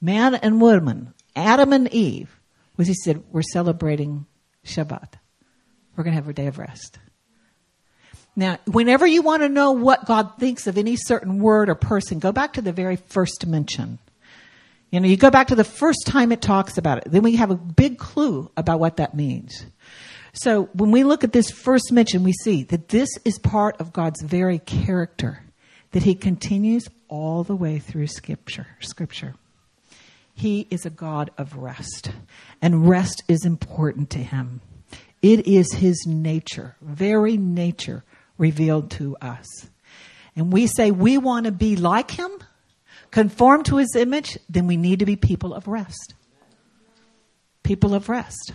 [0.00, 2.38] man and woman, Adam and Eve,
[2.76, 4.26] was he said, We're celebrating
[4.64, 5.14] Shabbat.
[5.96, 6.98] We're going to have a day of rest.
[8.38, 12.18] Now, whenever you want to know what God thinks of any certain word or person,
[12.18, 13.98] go back to the very first mention.
[14.90, 17.04] You know, you go back to the first time it talks about it.
[17.10, 19.64] Then we have a big clue about what that means.
[20.36, 23.94] So when we look at this first mention, we see that this is part of
[23.94, 25.42] God's very character,
[25.92, 28.66] that He continues all the way through Scripture.
[28.80, 29.34] Scripture.
[30.34, 32.10] He is a God of rest,
[32.60, 34.60] and rest is important to Him.
[35.22, 38.04] It is His nature, very nature,
[38.36, 39.46] revealed to us.
[40.36, 42.30] And we say we want to be like Him,
[43.10, 46.12] conform to His image, then we need to be people of rest.
[47.62, 48.52] People of rest.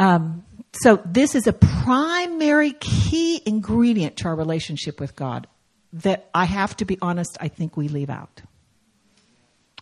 [0.00, 0.44] Um,
[0.80, 5.46] so this is a primary key ingredient to our relationship with God
[5.92, 8.40] that I have to be honest, I think we leave out.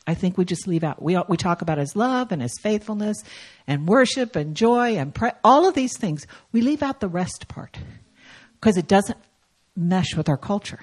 [0.07, 1.01] I think we just leave out.
[1.01, 3.23] We, we talk about his love and his faithfulness
[3.67, 6.27] and worship and joy and all of these things.
[6.51, 7.79] We leave out the rest part
[8.55, 9.19] because it doesn't
[9.77, 10.81] mesh with our culture,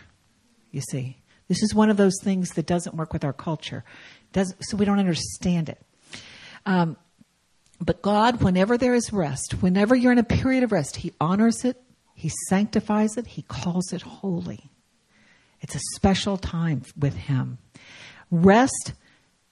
[0.72, 1.18] you see.
[1.50, 3.84] This is one of those things that doesn't work with our culture,
[4.32, 5.82] does so we don't understand it.
[6.66, 6.96] Um,
[7.80, 11.64] but God, whenever there is rest, whenever you're in a period of rest, He honors
[11.64, 11.82] it,
[12.14, 14.72] He sanctifies it, He calls it holy.
[15.62, 17.58] It's a special time with Him.
[18.32, 18.94] Rest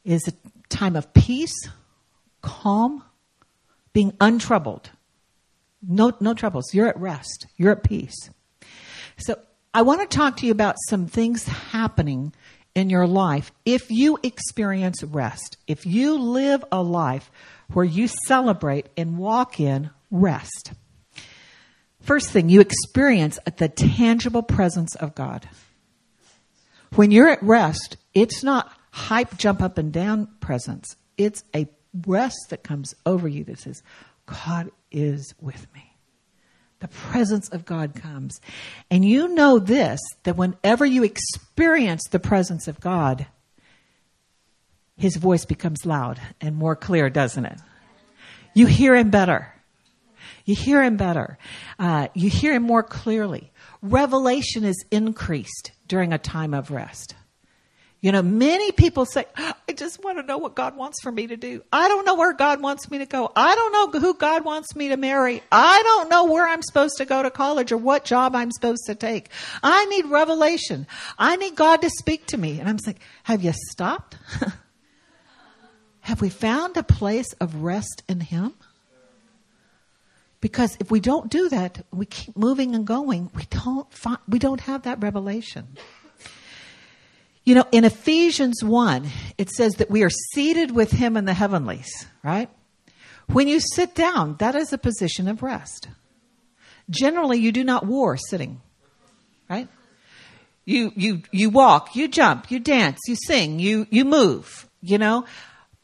[0.04, 0.34] is a
[0.70, 1.56] time of peace,
[2.42, 3.04] calm,
[3.94, 4.90] being untroubled.
[5.88, 6.74] No, no troubles.
[6.74, 7.48] You're at rest.
[7.58, 8.30] You're at peace.
[9.18, 9.40] So
[9.74, 12.34] I want to talk to you about some things happening
[12.74, 15.58] in your life if you experience rest.
[15.68, 17.32] If you live a life
[17.74, 20.74] where you celebrate and walk in rest.
[22.02, 25.50] First thing, you experience the tangible presence of God.
[26.94, 30.96] When you're at rest, it's not hype, jump up and down presence.
[31.18, 31.68] It's a
[32.06, 33.82] rest that comes over you that says,
[34.26, 35.96] God is with me.
[36.80, 38.40] The presence of God comes.
[38.92, 43.26] And you know this, that whenever you experience the presence of God,
[44.98, 47.60] his voice becomes loud and more clear, doesn't it?
[48.54, 49.52] You hear him better.
[50.46, 51.38] You hear him better.
[51.78, 53.52] Uh, you hear him more clearly.
[53.82, 57.16] Revelation is increased during a time of rest.
[58.00, 61.26] You know, many people say, I just want to know what God wants for me
[61.26, 61.64] to do.
[61.74, 63.32] I don't know where God wants me to go.
[63.36, 65.42] I don't know who God wants me to marry.
[65.52, 68.84] I don't know where I'm supposed to go to college or what job I'm supposed
[68.86, 69.30] to take.
[69.64, 70.86] I need revelation.
[71.18, 72.60] I need God to speak to me.
[72.60, 74.18] And I'm saying, have you stopped?
[76.06, 78.54] Have we found a place of rest in Him?
[80.40, 83.32] Because if we don't do that, we keep moving and going.
[83.34, 85.66] We don't find, we don't have that revelation.
[87.44, 91.34] You know, in Ephesians 1, it says that we are seated with him in the
[91.34, 92.52] heavenlies, right?
[93.26, 95.88] When you sit down, that is a position of rest.
[96.88, 98.62] Generally, you do not war sitting,
[99.50, 99.68] right?
[100.66, 105.26] You, you, you walk, you jump, you dance, you sing, you, you move, you know?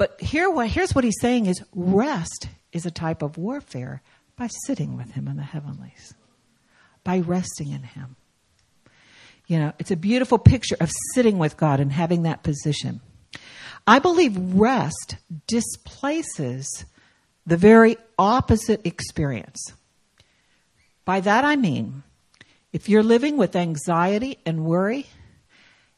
[0.02, 4.02] But here, here's what he's saying is rest is a type of warfare
[4.36, 6.16] by sitting with him in the heavenlies,
[7.04, 8.16] by resting in him.
[9.45, 13.02] You know, it's a beautiful picture of sitting with God and having that position.
[13.86, 16.84] I believe rest displaces
[17.45, 19.72] the very opposite experience.
[21.06, 22.02] By that I mean,
[22.74, 25.06] if you're living with anxiety and worry,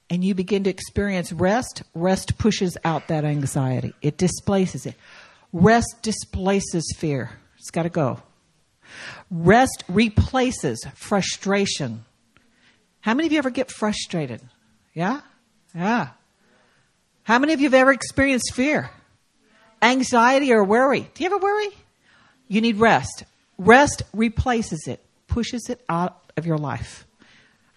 [0.10, 3.93] and you begin to experience rest, rest pushes out that anxiety.
[4.01, 4.95] It displaces it.
[5.51, 7.32] Rest displaces fear.
[7.58, 8.22] It's got to go.
[9.32, 12.06] Rest replaces frustration.
[13.01, 14.41] How many of you ever get frustrated?
[14.93, 15.22] Yeah?
[15.76, 16.10] Yeah.
[17.24, 18.89] How many of you have ever experienced fear?
[19.82, 21.10] Anxiety or worry?
[21.14, 21.70] Do you ever worry?
[22.47, 23.24] You need rest.
[23.58, 27.06] Rest replaces it, pushes it out of your life.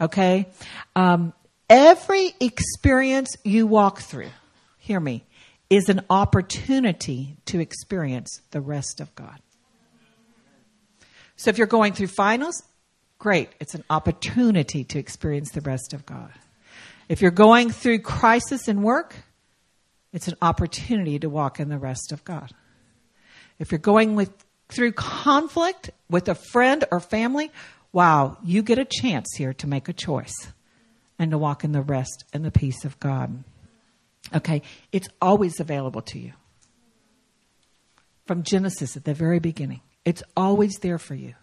[0.01, 0.47] Okay?
[0.95, 1.33] Um,
[1.69, 4.31] every experience you walk through,
[4.79, 5.25] hear me,
[5.69, 9.41] is an opportunity to experience the rest of God.
[11.37, 12.62] So if you're going through finals,
[13.19, 13.51] great.
[13.61, 16.31] It's an opportunity to experience the rest of God.
[17.09, 19.14] If you're going through crisis in work,
[20.12, 22.51] it's an opportunity to walk in the rest of God.
[23.59, 24.31] If you're going with,
[24.69, 27.51] through conflict with a friend or family,
[27.93, 30.35] wow, you get a chance here to make a choice
[31.19, 33.45] and to walk in the rest and the peace of God.
[34.35, 34.62] Okay,
[34.93, 36.33] it's always available to you.
[38.27, 41.35] From Genesis at the very beginning, it's always there for you.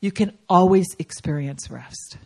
[0.00, 2.18] You can always experience rest.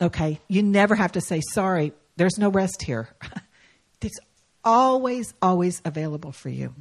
[0.00, 3.08] Okay, you never have to say, sorry, there's no rest here.
[4.00, 4.18] it's
[4.64, 6.74] always, always available for you.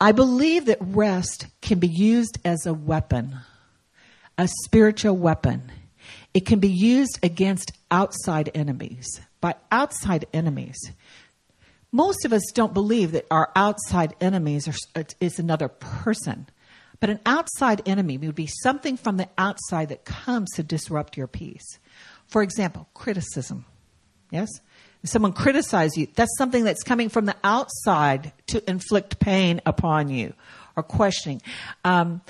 [0.00, 3.36] I believe that rest can be used as a weapon,
[4.38, 5.70] a spiritual weapon.
[6.34, 9.20] It can be used against outside enemies.
[9.40, 10.78] By outside enemies,
[11.90, 16.46] most of us don't believe that our outside enemies are, is another person.
[17.00, 21.28] But an outside enemy would be something from the outside that comes to disrupt your
[21.28, 21.78] peace.
[22.26, 23.64] For example, criticism.
[24.30, 24.48] Yes?
[25.02, 30.08] If someone criticizes you, that's something that's coming from the outside to inflict pain upon
[30.08, 30.34] you
[30.76, 31.40] or questioning.
[31.84, 32.20] Um,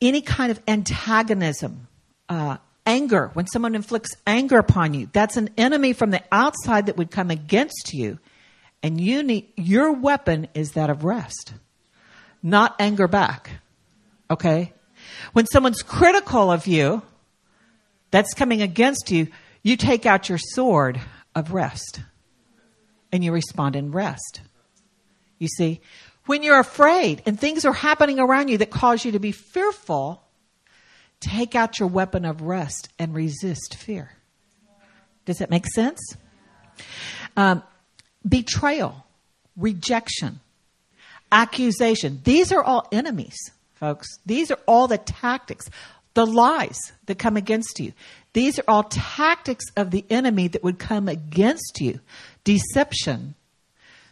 [0.00, 1.88] any kind of antagonism,
[2.28, 6.96] uh, anger, when someone inflicts anger upon you, that's an enemy from the outside that
[6.96, 8.18] would come against you.
[8.82, 11.52] And you need, your weapon is that of rest,
[12.42, 13.50] not anger back.
[14.30, 14.72] Okay?
[15.32, 17.02] When someone's critical of you,
[18.10, 19.28] that's coming against you,
[19.62, 21.00] you take out your sword
[21.34, 22.00] of rest
[23.12, 24.40] and you respond in rest.
[25.38, 25.80] You see,
[26.26, 30.22] when you're afraid and things are happening around you that cause you to be fearful,
[31.20, 34.12] take out your weapon of rest and resist fear.
[35.26, 36.00] Does that make sense?
[37.36, 37.62] Um,
[38.26, 39.04] betrayal,
[39.56, 40.40] rejection,
[41.30, 42.20] accusation.
[42.24, 43.36] These are all enemies,
[43.74, 44.08] folks.
[44.26, 45.68] These are all the tactics,
[46.14, 47.92] the lies that come against you.
[48.32, 52.00] These are all tactics of the enemy that would come against you,
[52.44, 53.34] deception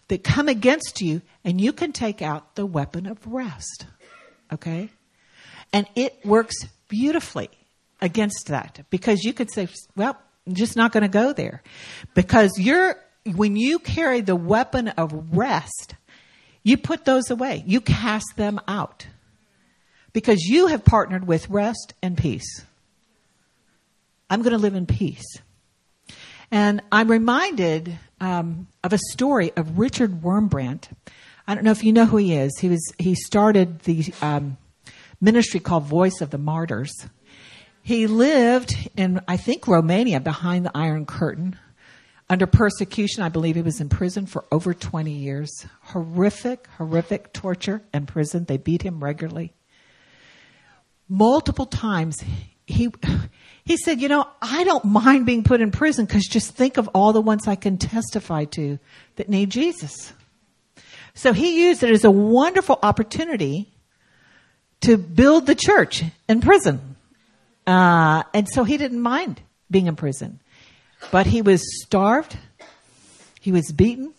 [0.08, 3.86] that come against you, and you can take out the weapon of rest.
[4.52, 4.90] Okay?
[5.72, 6.56] And it works
[6.88, 7.50] beautifully
[8.00, 10.16] against that because you could say, well,
[10.46, 11.62] I'm just not going to go there.
[12.14, 12.96] Because you're,
[13.34, 15.94] when you carry the weapon of rest,
[16.62, 19.06] you put those away, you cast them out
[20.12, 22.64] because you have partnered with rest and peace.
[24.30, 25.24] I'm going to live in peace.
[26.50, 30.88] And I'm reminded um, of a story of Richard Wurmbrand.
[31.46, 32.58] I don't know if you know who he is.
[32.58, 34.56] He was he started the um,
[35.20, 36.92] ministry called Voice of the Martyrs.
[37.82, 41.58] He lived in I think Romania behind the Iron Curtain
[42.28, 43.22] under persecution.
[43.22, 45.50] I believe he was in prison for over 20 years.
[45.80, 48.44] Horrific, horrific torture and prison.
[48.44, 49.52] They beat him regularly.
[51.08, 52.22] Multiple times
[52.66, 52.92] he
[53.64, 56.88] he said, You know, I don't mind being put in prison because just think of
[56.94, 58.78] all the ones I can testify to
[59.16, 60.12] that need Jesus.
[61.14, 63.72] So he used it as a wonderful opportunity
[64.82, 66.96] to build the church in prison.
[67.66, 70.40] Uh, and so he didn't mind being in prison.
[71.10, 72.36] But he was starved,
[73.40, 74.14] he was beaten,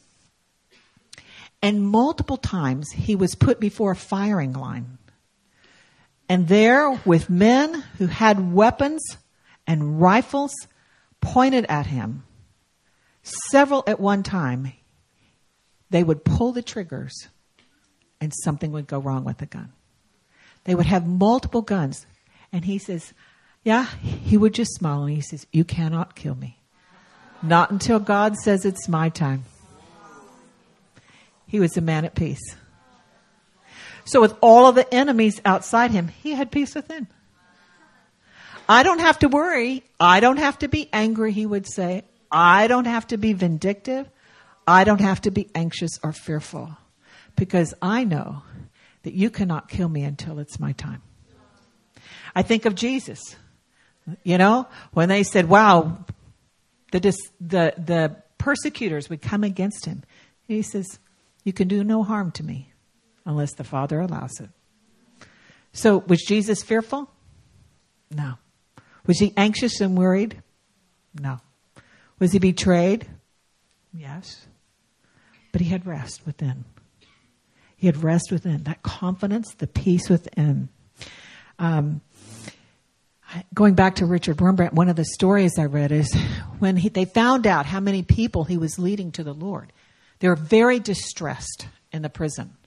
[1.62, 4.98] and multiple times he was put before a firing line.
[6.30, 9.02] And there, with men who had weapons,
[9.70, 10.52] and rifles
[11.22, 12.24] pointed at him,
[13.52, 14.74] several at one time,
[15.90, 17.28] they would pull the triggers
[18.22, 19.72] and something would go wrong with the gun.
[20.70, 22.06] They would have multiple guns.
[22.54, 23.12] And he says,
[23.64, 26.60] Yeah, he would just smile and he says, You cannot kill me.
[27.42, 29.46] Not until God says it's my time.
[31.48, 32.56] He was a man at peace.
[34.06, 37.08] So, with all of the enemies outside him, he had peace within.
[38.68, 39.84] I don't have to worry.
[40.00, 42.04] I don't have to be angry, he would say.
[42.32, 44.08] I don't have to be vindictive.
[44.68, 46.78] I don't have to be anxious or fearful
[47.36, 48.44] because I know
[49.04, 51.02] that you cannot kill me until it's my time.
[52.36, 53.36] I think of Jesus.
[54.24, 56.06] You know, when they said, wow,
[56.92, 60.04] the, dis- the, the persecutors would come against him.
[60.48, 61.00] He says,
[61.44, 62.72] you can do no harm to me
[63.26, 64.50] unless the Father allows it.
[65.74, 67.10] So was Jesus fearful?
[68.10, 68.36] No.
[69.06, 70.42] Was he anxious and worried?
[71.20, 71.40] No.
[72.20, 73.08] Was he betrayed?
[73.94, 74.48] Yes.
[75.52, 76.66] But he had rest within.
[77.80, 78.64] He had rest within.
[78.64, 80.68] That confidence, the peace within.
[81.58, 82.02] Um,
[83.54, 86.14] going back to Richard Wurmbrand, one of the stories I read is
[86.60, 89.72] when he, they found out how many people he was leading to the Lord.
[90.20, 92.58] They were very distressed in the prison.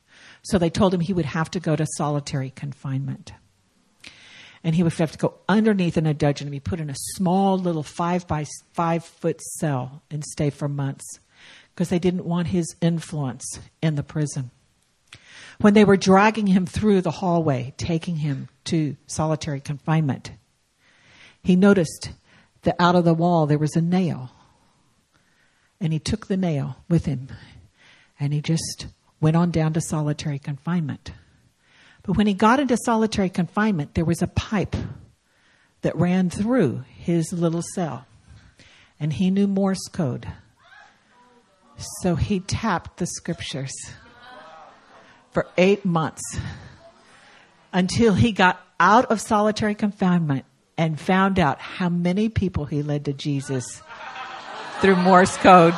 [0.41, 3.35] So they told him he would have to go to solitary confinement.
[4.65, 6.97] And he would have to go underneath in a dungeon and be put in a
[6.97, 11.05] small little five by five foot cell and stay for months
[11.75, 14.51] because they didn't want his influence in the prison.
[15.63, 20.33] When they were dragging him through the hallway, taking him to solitary confinement,
[21.41, 22.11] he noticed
[22.63, 24.33] that out of the wall there was a nail.
[25.81, 27.29] And he took the nail with him
[28.19, 28.89] and he just
[29.21, 31.13] went on down to solitary confinement.
[32.03, 34.75] But when he got into solitary confinement, there was a pipe
[35.83, 38.05] that ran through his little cell.
[38.99, 40.27] And he knew Morse code.
[42.01, 43.73] So he tapped the scriptures
[45.33, 46.23] for eight months
[47.73, 50.45] until he got out of solitary confinement
[50.77, 53.83] and found out how many people he led to Jesus
[54.81, 55.75] through Morse code.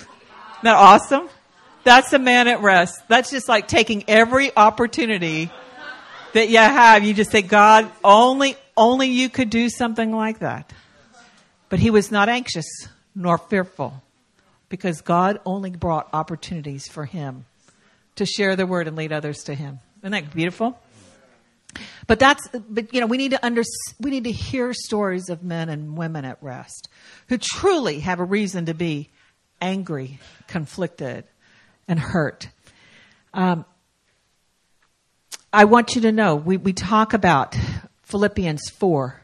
[0.00, 1.28] Isn't that awesome?
[1.84, 3.02] That's a man at rest.
[3.08, 5.50] That's just like taking every opportunity
[6.34, 7.02] that you have.
[7.04, 10.72] You just say, God, only, only you could do something like that.
[11.68, 12.66] But he was not anxious
[13.14, 14.02] nor fearful
[14.70, 17.44] because God only brought opportunities for him
[18.16, 19.80] to share the word and lead others to him.
[20.00, 20.78] Isn't that beautiful?
[22.06, 23.62] But that's, but you know, we need to under,
[24.00, 26.88] we need to hear stories of men and women at rest
[27.28, 29.10] who truly have a reason to be
[29.60, 31.24] angry, conflicted,
[31.86, 32.48] and hurt.
[33.34, 33.64] Um,
[35.52, 37.56] I want you to know we, we talk about
[38.02, 39.19] Philippians 4,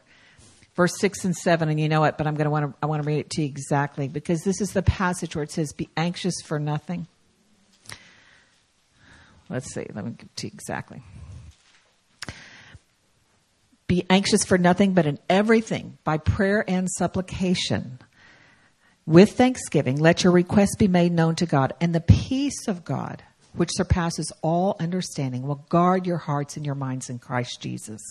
[0.77, 2.85] verse 6 and 7, and you know it, but I'm going to want to, I
[2.85, 5.73] want to read it to you exactly because this is the passage where it says,
[5.73, 7.07] Be anxious for nothing.
[9.49, 11.01] Let's see, let me give to you exactly.
[13.87, 17.99] Be anxious for nothing, but in everything, by prayer and supplication
[19.05, 23.23] with thanksgiving, let your requests be made known to God, and the peace of God,
[23.53, 28.01] which surpasses all understanding, will guard your hearts and your minds in Christ Jesus.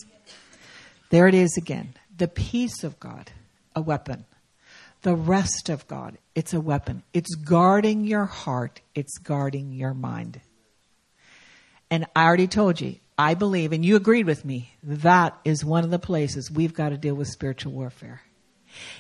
[1.10, 1.94] There it is again.
[2.16, 3.30] The peace of God,
[3.74, 4.24] a weapon.
[5.02, 7.02] The rest of God, it's a weapon.
[7.12, 10.40] It's guarding your heart, it's guarding your mind.
[11.90, 15.84] And I already told you, I believe, and you agreed with me, that is one
[15.84, 18.22] of the places we've got to deal with spiritual warfare.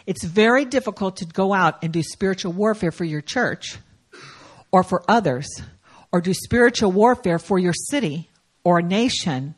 [0.06, 3.78] It's very difficult to go out and do spiritual warfare for your church
[4.70, 5.48] or for others
[6.12, 8.30] or do spiritual warfare for your city
[8.64, 9.54] or nation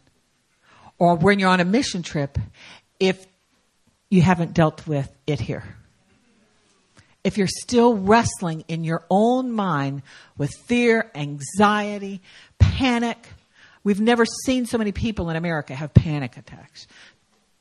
[0.99, 2.37] or when you're on a mission trip
[2.99, 3.27] if
[4.11, 5.65] you haven't dealt with it here.
[7.25, 10.03] If you're still wrestling in your own mind
[10.37, 12.23] with fear, anxiety,
[12.59, 13.19] panic,
[13.85, 16.87] we've never seen so many people in America have panic attacks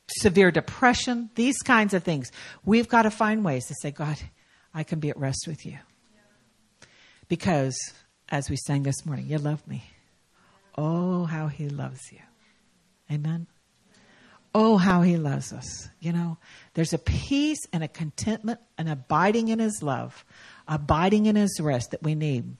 [0.08, 2.30] severe depression, these kinds of things.
[2.64, 4.18] We've got to find ways to say, God,
[4.74, 5.78] I can be at rest with you.
[7.28, 7.76] Because,
[8.28, 9.84] as we sang this morning, you love me.
[10.76, 12.20] Oh, how he loves you.
[13.10, 13.46] Amen.
[14.54, 15.88] Oh, how he loves us.
[16.00, 16.38] You know,
[16.74, 20.24] there's a peace and a contentment and abiding in his love,
[20.66, 22.56] abiding in his rest that we need.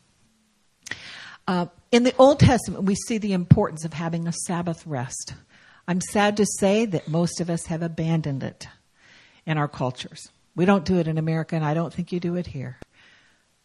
[1.46, 5.34] Uh, in the Old Testament, we see the importance of having a Sabbath rest.
[5.86, 8.68] I'm sad to say that most of us have abandoned it
[9.46, 10.28] in our cultures.
[10.54, 12.78] We don't do it in America, and I don't think you do it here.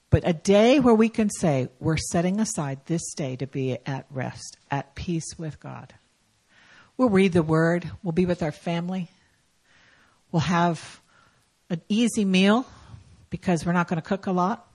[0.10, 4.06] But a day where we can say, we're setting aside this day to be at
[4.10, 5.94] rest, at peace with God.
[6.98, 9.10] We'll read the Word, we'll be with our family,
[10.32, 11.02] we'll have
[11.70, 12.66] an easy meal
[13.30, 14.68] because we're not going to cook a lot.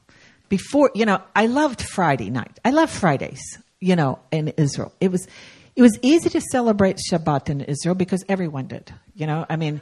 [0.48, 2.58] Before, you know, I loved Friday night.
[2.64, 3.40] I love Fridays,
[3.80, 4.92] you know, in Israel.
[5.00, 5.28] It was,
[5.76, 8.92] it was easy to celebrate Shabbat in Israel because everyone did.
[9.14, 9.80] You know, I mean,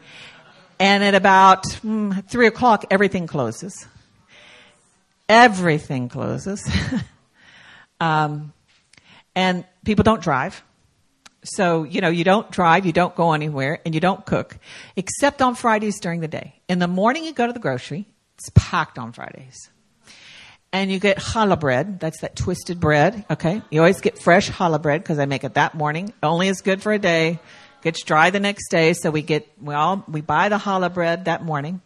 [0.78, 3.86] and at about mm, three o'clock, everything closes.
[5.28, 6.68] Everything closes.
[8.00, 8.52] um,
[9.34, 10.62] and people don't drive.
[11.46, 14.58] So, you know, you don't drive, you don't go anywhere, and you don't cook,
[14.96, 16.60] except on Fridays during the day.
[16.68, 18.06] In the morning, you go to the grocery.
[18.36, 19.70] It's packed on Fridays
[20.72, 22.00] and you get challah bread.
[22.00, 23.24] That's that twisted bread.
[23.30, 23.62] Okay.
[23.70, 26.12] You always get fresh challah bread because I make it that morning.
[26.22, 27.38] Only is good for a day
[27.86, 31.26] Gets dry the next day, so we get we all we buy the challah bread
[31.26, 31.80] that morning.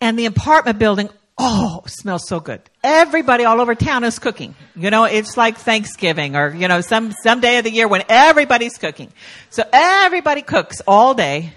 [0.00, 1.08] And the apartment building,
[1.38, 2.60] oh, smells so good.
[2.82, 4.54] Everybody all over town is cooking.
[4.76, 8.02] You know, it's like Thanksgiving or, you know, some, some day of the year when
[8.08, 9.12] everybody's cooking.
[9.50, 11.52] So everybody cooks all day.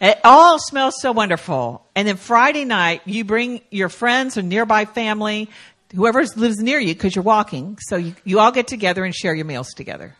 [0.00, 1.86] It all smells so wonderful.
[1.94, 5.48] And then Friday night, you bring your friends or nearby family,
[5.94, 7.78] whoever lives near you, because you're walking.
[7.80, 10.14] So you, you all get together and share your meals together.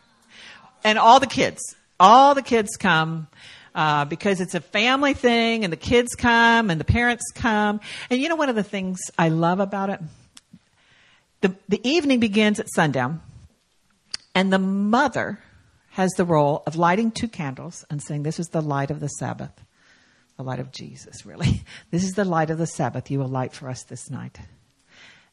[0.83, 3.27] And all the kids, all the kids come.
[3.77, 7.79] Uh, because it's a family thing and the kids come and the parents come.
[8.09, 9.99] And you know, one of the things I love about it?
[11.41, 13.21] The, the evening begins at sundown
[14.33, 15.37] and the mother
[15.91, 19.09] has the role of lighting two candles and saying, this is the light of the
[19.09, 19.51] Sabbath.
[20.37, 21.61] The light of Jesus, really.
[21.91, 24.39] This is the light of the Sabbath you will light for us this night.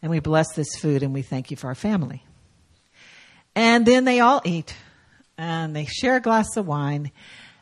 [0.03, 2.23] And we bless this food and we thank you for our family.
[3.55, 4.77] And then they all eat
[5.39, 7.11] and they share a glass of wine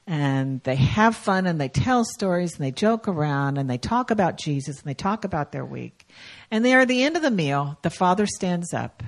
[0.07, 4.11] and they have fun and they tell stories and they joke around and they talk
[4.11, 6.07] about Jesus and they talk about their week.
[6.51, 9.03] And there at the end of the meal, the father stands up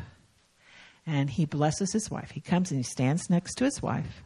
[1.04, 2.30] and he blesses his wife.
[2.30, 4.22] He comes and he stands next to his wife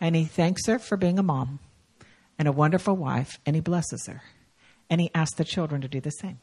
[0.00, 1.60] and he thanks her for being a mom
[2.38, 4.22] and a wonderful wife and he blesses her.
[4.90, 6.38] And he asks the children to do the same.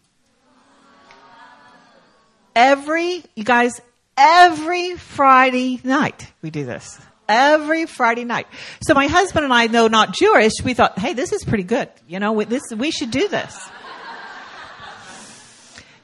[2.56, 3.80] Every, you guys,
[4.18, 8.48] every Friday night we do this every Friday night.
[8.82, 11.90] So my husband and I, though not Jewish, we thought, hey, this is pretty good.
[12.08, 13.70] You know, we, this, we should do this.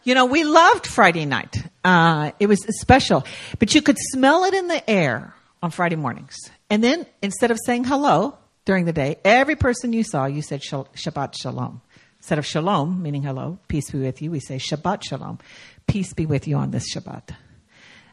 [0.03, 1.55] You know, we loved Friday night.
[1.83, 3.25] Uh, it was special,
[3.59, 6.35] but you could smell it in the air on Friday mornings.
[6.69, 10.61] And then instead of saying hello during the day, every person you saw, you said
[10.61, 11.81] Shabbat Shalom.
[12.17, 15.39] Instead of Shalom, meaning hello, peace be with you, we say Shabbat Shalom,
[15.87, 17.35] peace be with you on this Shabbat.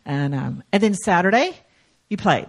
[0.05, 1.57] And um, and then Saturday,
[2.09, 2.49] you played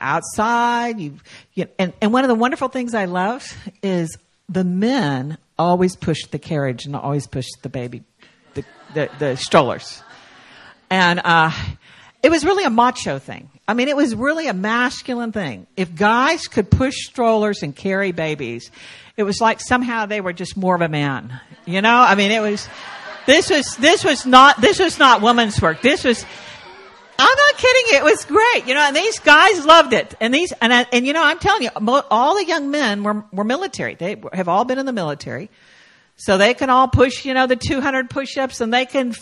[0.00, 1.00] outside.
[1.00, 1.14] You,
[1.54, 3.46] you and, and one of the wonderful things I love
[3.82, 4.16] is
[4.48, 8.04] the men always push the carriage and always push the baby,
[8.54, 10.02] the, the, the strollers.
[10.90, 11.50] And, uh,
[12.22, 13.50] it was really a macho thing.
[13.68, 15.68] I mean, it was really a masculine thing.
[15.76, 18.72] If guys could push strollers and carry babies,
[19.16, 21.40] it was like somehow they were just more of a man.
[21.66, 21.96] You know?
[21.96, 22.68] I mean, it was,
[23.26, 25.82] this was, this was not, this was not woman's work.
[25.82, 26.24] This was,
[27.18, 27.98] I'm not kidding.
[27.98, 28.80] It was great, you know.
[28.80, 30.14] And these guys loved it.
[30.20, 31.70] And these, and I, and you know, I'm telling you,
[32.10, 33.94] all the young men were were military.
[33.94, 35.50] They have all been in the military,
[36.16, 39.14] so they can all push, you know, the 200 push-ups, and they can,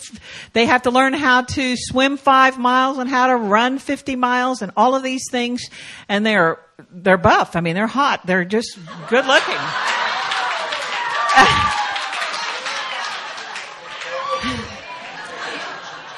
[0.53, 4.61] they have to learn how to swim five miles and how to run 50 miles,
[4.61, 5.69] and all of these things.
[6.07, 6.59] And they're
[6.91, 7.55] they're buff.
[7.55, 8.25] I mean, they're hot.
[8.25, 8.77] They're just
[9.09, 9.55] good looking.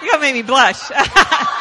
[0.01, 0.91] you gonna make me blush.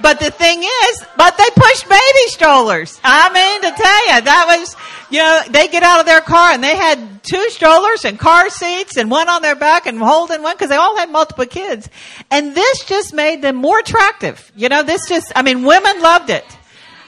[0.00, 3.00] But the thing is, but they push baby strollers.
[3.02, 4.76] I mean, to tell you, that was,
[5.10, 8.48] you know, they get out of their car and they had two strollers and car
[8.48, 11.88] seats and one on their back and holding one because they all had multiple kids.
[12.30, 14.52] And this just made them more attractive.
[14.54, 16.44] You know, this just, I mean, women loved it.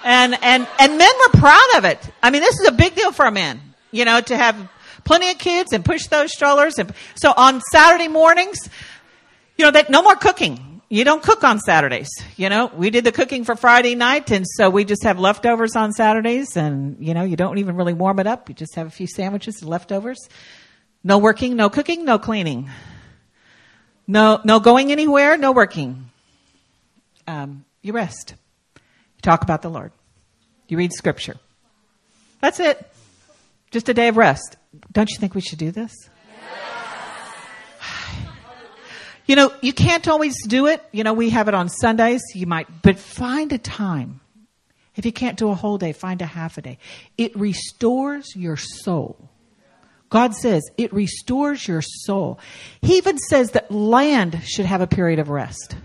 [0.05, 1.99] And, and, and men were proud of it.
[2.23, 3.61] I mean, this is a big deal for a man,
[3.93, 4.57] you know, to have
[5.05, 6.79] plenty of kids and push those strollers.
[6.79, 8.69] And so on Saturday mornings,
[9.57, 12.11] you know, that no more cooking you don't cook on Saturdays.
[12.37, 15.77] You know, we did the cooking for Friday night, and so we just have leftovers
[15.77, 18.49] on Saturdays, and you know, you don't even really warm it up.
[18.49, 20.29] You just have a few sandwiches and leftovers.
[21.05, 22.69] No working, no cooking, no cleaning.
[24.09, 26.11] No, no going anywhere, no working.
[27.29, 28.35] Um, you rest.
[28.75, 29.93] You talk about the Lord.
[30.67, 31.37] You read scripture.
[32.41, 32.85] That's it.
[33.71, 34.57] Just a day of rest.
[34.91, 36.10] Don't you think we should do this?
[39.31, 40.83] You know, you can't always do it.
[40.91, 42.21] You know, we have it on Sundays.
[42.35, 44.19] You might, but find a time.
[44.97, 46.79] If you can't do a whole day, find a half a day.
[47.17, 49.31] It restores your soul.
[50.09, 52.41] God says it restores your soul.
[52.83, 55.77] He even says that land should have a period of rest.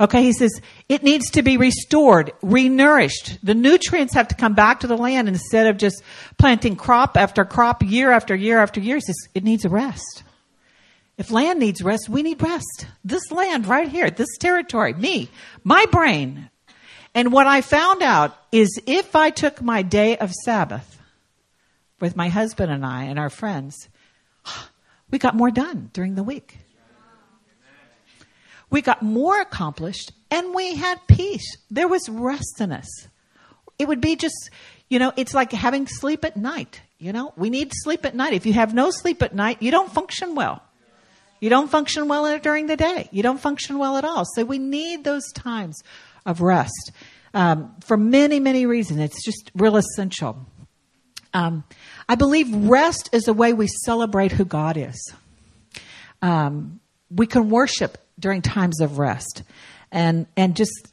[0.00, 3.38] Okay, he says it needs to be restored, renourished.
[3.44, 6.02] The nutrients have to come back to the land instead of just
[6.38, 8.96] planting crop after crop, year after year after year.
[8.96, 10.24] He says it needs a rest.
[11.18, 12.86] If land needs rest, we need rest.
[13.02, 15.30] This land right here, this territory, me,
[15.64, 16.50] my brain.
[17.14, 21.00] And what I found out is if I took my day of Sabbath
[22.00, 23.88] with my husband and I and our friends,
[25.10, 26.58] we got more done during the week.
[28.68, 31.56] We got more accomplished and we had peace.
[31.70, 33.08] There was rest in us.
[33.78, 34.50] It would be just,
[34.90, 36.80] you know, it's like having sleep at night.
[36.98, 38.32] You know, we need sleep at night.
[38.32, 40.62] If you have no sleep at night, you don't function well.
[41.40, 43.08] You don't function well during the day.
[43.12, 44.24] You don't function well at all.
[44.34, 45.82] So we need those times
[46.24, 46.92] of rest
[47.34, 49.00] um, for many, many reasons.
[49.00, 50.46] It's just real essential.
[51.34, 51.64] Um,
[52.08, 55.12] I believe rest is a way we celebrate who God is.
[56.22, 56.80] Um,
[57.10, 59.42] we can worship during times of rest
[59.92, 60.92] and, and just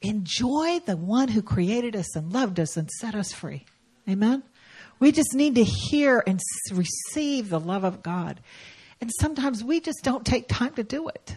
[0.00, 3.66] enjoy the one who created us and loved us and set us free.
[4.08, 4.42] Amen?
[4.98, 6.40] We just need to hear and
[6.72, 8.40] receive the love of God.
[9.02, 11.34] And sometimes we just don't take time to do it.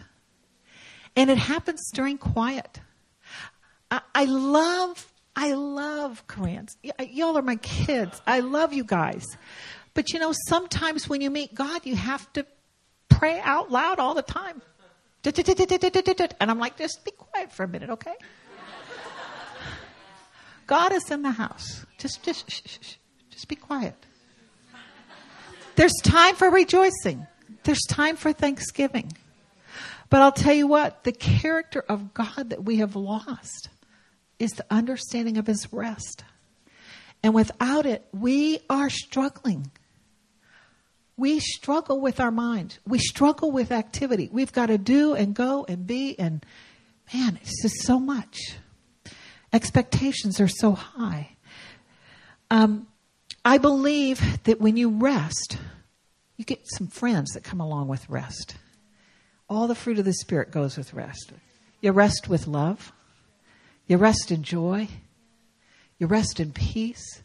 [1.16, 2.80] And it happens during quiet.
[3.90, 6.76] I, I love, I love Koreans.
[6.84, 8.22] Y- uh, y'all are my kids.
[8.24, 9.26] I love you guys.
[9.94, 12.46] But you know, sometimes when you meet God, you have to
[13.08, 14.62] pray out loud all the time.
[15.24, 18.14] And I'm like, just be quiet for a minute, okay?
[20.68, 21.84] God is in the house.
[21.98, 22.46] Just, just,
[23.28, 23.96] just be quiet.
[25.74, 27.26] There's time for rejoicing.
[27.66, 29.12] There's time for thanksgiving.
[30.08, 33.70] But I'll tell you what, the character of God that we have lost
[34.38, 36.22] is the understanding of his rest.
[37.24, 39.72] And without it, we are struggling.
[41.16, 42.78] We struggle with our mind.
[42.86, 44.28] We struggle with activity.
[44.30, 46.46] We've got to do and go and be, and
[47.12, 48.54] man, it's just so much.
[49.52, 51.30] Expectations are so high.
[52.48, 52.86] Um,
[53.44, 55.58] I believe that when you rest,
[56.36, 58.56] you get some friends that come along with rest.
[59.48, 61.32] All the fruit of the Spirit goes with rest.
[61.80, 62.92] You rest with love.
[63.86, 64.88] You rest in joy.
[65.98, 67.22] You rest in peace,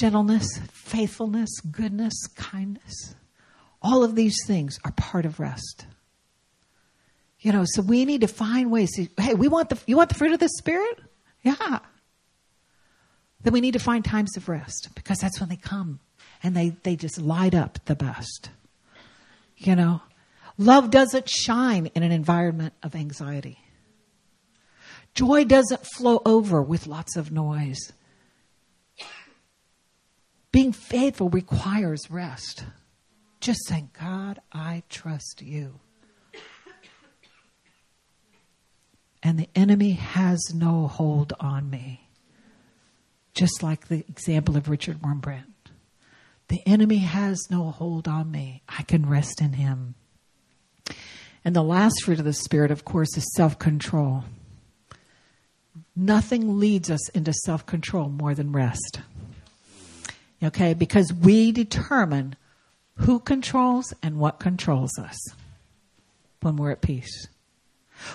[0.00, 3.14] gentleness, faithfulness, goodness, kindness.
[3.80, 5.86] All of these things are part of rest.
[7.40, 8.90] You know, so we need to find ways.
[8.96, 10.98] To, hey, we want the you want the fruit of the spirit?
[11.42, 11.78] Yeah.
[13.42, 16.00] Then we need to find times of rest because that's when they come
[16.42, 18.50] and they, they just light up the best.
[19.56, 20.02] You know,
[20.56, 23.58] love doesn't shine in an environment of anxiety.
[25.14, 27.92] Joy doesn't flow over with lots of noise.
[30.52, 32.64] Being faithful requires rest.
[33.40, 35.80] Just saying, God, I trust you.
[39.22, 42.08] And the enemy has no hold on me.
[43.34, 45.44] Just like the example of Richard Wurmbrand.
[46.48, 48.62] The enemy has no hold on me.
[48.68, 49.94] I can rest in him.
[51.44, 54.24] And the last fruit of the Spirit, of course, is self control.
[55.94, 59.00] Nothing leads us into self control more than rest.
[60.42, 60.74] Okay?
[60.74, 62.36] Because we determine
[62.96, 65.18] who controls and what controls us
[66.40, 67.28] when we're at peace.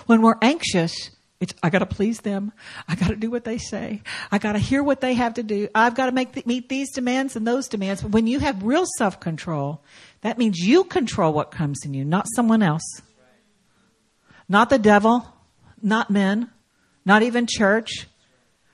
[0.06, 1.10] When we're anxious,
[1.44, 2.52] it's, I got to please them.
[2.88, 4.02] I got to do what they say.
[4.32, 5.68] I got to hear what they have to do.
[5.74, 8.02] I've got to make meet these demands and those demands.
[8.02, 9.82] But when you have real self control,
[10.22, 13.02] that means you control what comes in you, not someone else,
[14.48, 15.26] not the devil,
[15.82, 16.50] not men,
[17.04, 18.08] not even church.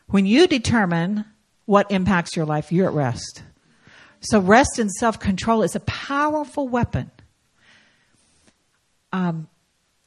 [0.07, 1.25] When you determine
[1.67, 3.43] what impacts your life, you're at rest.
[4.21, 7.11] So, rest and self control is a powerful weapon.
[9.13, 9.49] Um,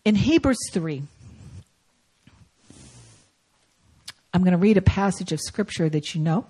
[0.06, 1.04] in Hebrews 3,
[4.34, 6.46] I'm going to read a passage of scripture that you know.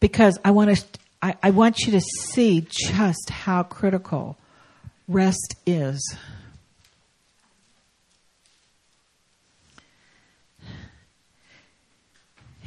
[0.00, 0.84] Because I want, to,
[1.22, 4.36] I, I want you to see just how critical
[5.06, 6.16] rest is.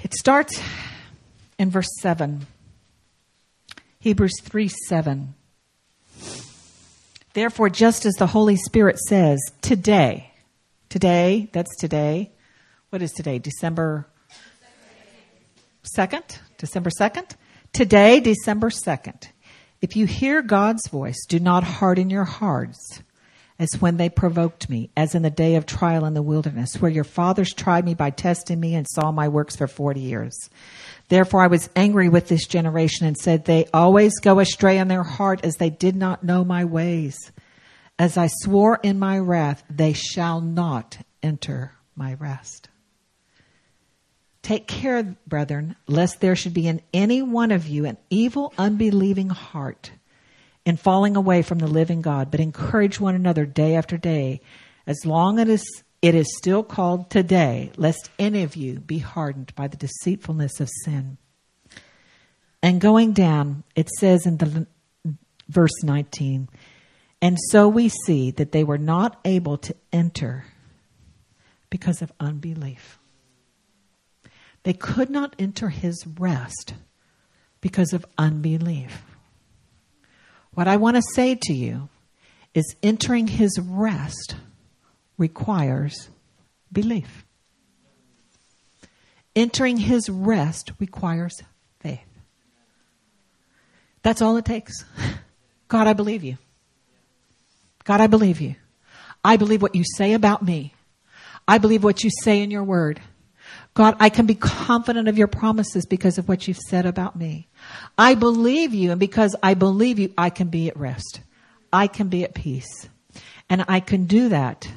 [0.04, 0.62] It starts
[1.58, 2.48] in verse 7.
[4.00, 5.36] Hebrews 3 7.
[7.34, 10.31] Therefore, just as the Holy Spirit says, today,
[10.92, 12.32] today, that's today.
[12.90, 13.40] What is today?
[13.40, 14.08] December
[15.98, 16.38] 2nd?
[16.58, 17.32] December 2nd?
[17.72, 19.30] Today, December 2nd.
[19.82, 23.02] If you hear God's voice, do not harden your hearts
[23.58, 26.92] as when they provoked me, as in the day of trial in the wilderness, where
[26.92, 30.50] your fathers tried me by testing me and saw my works for 40 years.
[31.08, 35.04] Therefore I was angry with this generation and said, They always go astray in their
[35.04, 37.32] heart as they did not know my ways.
[38.02, 42.68] As I swore in my wrath, they shall not enter my rest.
[44.42, 49.30] Take care, brethren, lest there should be in any one of you an evil, unbelieving
[49.30, 49.92] heart
[50.66, 54.42] in falling away from the living God, but encourage one another day after day,
[54.88, 55.64] as long as
[56.02, 60.72] it is still called today, lest any of you be hardened by the deceitfulness of
[60.86, 61.20] sin.
[62.64, 64.66] And going down, it says in the
[65.48, 66.50] verse 19,
[67.22, 70.46] and so we see that they were not able to enter
[71.70, 72.98] because of unbelief.
[74.64, 76.74] They could not enter his rest
[77.62, 79.04] because of unbelief.
[80.54, 81.90] What I want to say to you
[82.54, 84.36] is entering his rest
[85.18, 86.10] requires
[86.72, 87.26] belief.
[89.36, 91.42] Entering his rest requires
[91.80, 92.00] faith.
[94.04, 94.84] That's all it takes.
[95.70, 96.38] God, I believe you.
[97.84, 98.56] God, I believe you.
[99.24, 100.74] I believe what you say about me.
[101.48, 103.02] I believe what you say in your word.
[103.74, 107.48] God, I can be confident of your promises because of what you've said about me.
[107.98, 111.22] I believe you, and because I believe you, I can be at rest.
[111.72, 112.90] I can be at peace.
[113.50, 114.68] And I can do that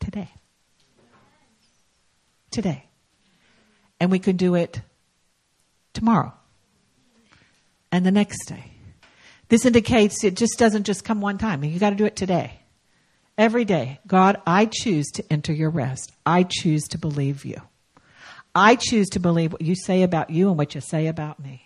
[0.00, 0.30] today.
[2.50, 2.84] Today.
[4.00, 4.80] And we can do it
[5.92, 6.32] tomorrow
[7.90, 8.77] and the next day.
[9.48, 11.64] This indicates it just doesn't just come one time.
[11.64, 12.60] You got to do it today.
[13.36, 14.00] Every day.
[14.06, 16.12] God, I choose to enter your rest.
[16.26, 17.60] I choose to believe you.
[18.54, 21.62] I choose to believe what you say about you and what you say about me.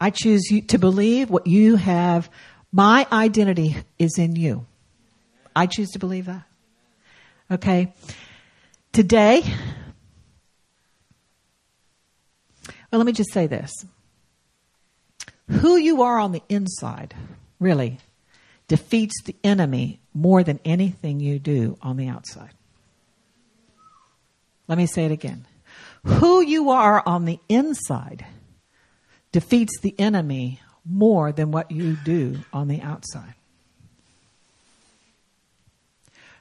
[0.00, 2.30] I choose to believe what you have.
[2.72, 4.66] My identity is in you.
[5.54, 6.44] I choose to believe that.
[7.50, 7.92] Okay.
[8.92, 9.42] Today,
[12.90, 13.72] well, let me just say this.
[15.50, 17.14] Who you are on the inside,
[17.58, 17.98] really,
[18.68, 22.50] defeats the enemy more than anything you do on the outside.
[24.66, 25.46] Let me say it again.
[26.04, 28.26] Who you are on the inside
[29.32, 33.34] defeats the enemy more than what you do on the outside.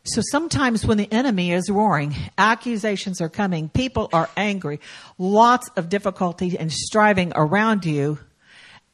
[0.04, 4.80] So sometimes when the enemy is roaring, accusations are coming, people are angry,
[5.18, 8.18] lots of difficulty and striving around you,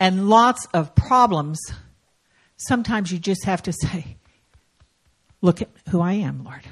[0.03, 1.57] and lots of problems,
[2.57, 4.17] sometimes you just have to say,
[5.41, 6.65] Look at who I am, Lord.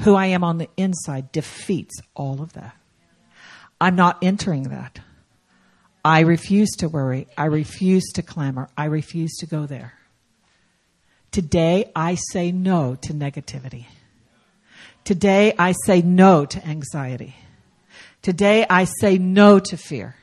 [0.00, 2.74] Who I am on the inside defeats all of that.
[3.80, 4.98] I'm not entering that.
[6.04, 7.28] I refuse to worry.
[7.38, 8.68] I refuse to clamor.
[8.76, 9.92] I refuse to go there.
[11.30, 13.86] Today, I say no to negativity.
[15.04, 17.36] Today, I say no to anxiety.
[18.22, 20.16] Today, I say no to fear.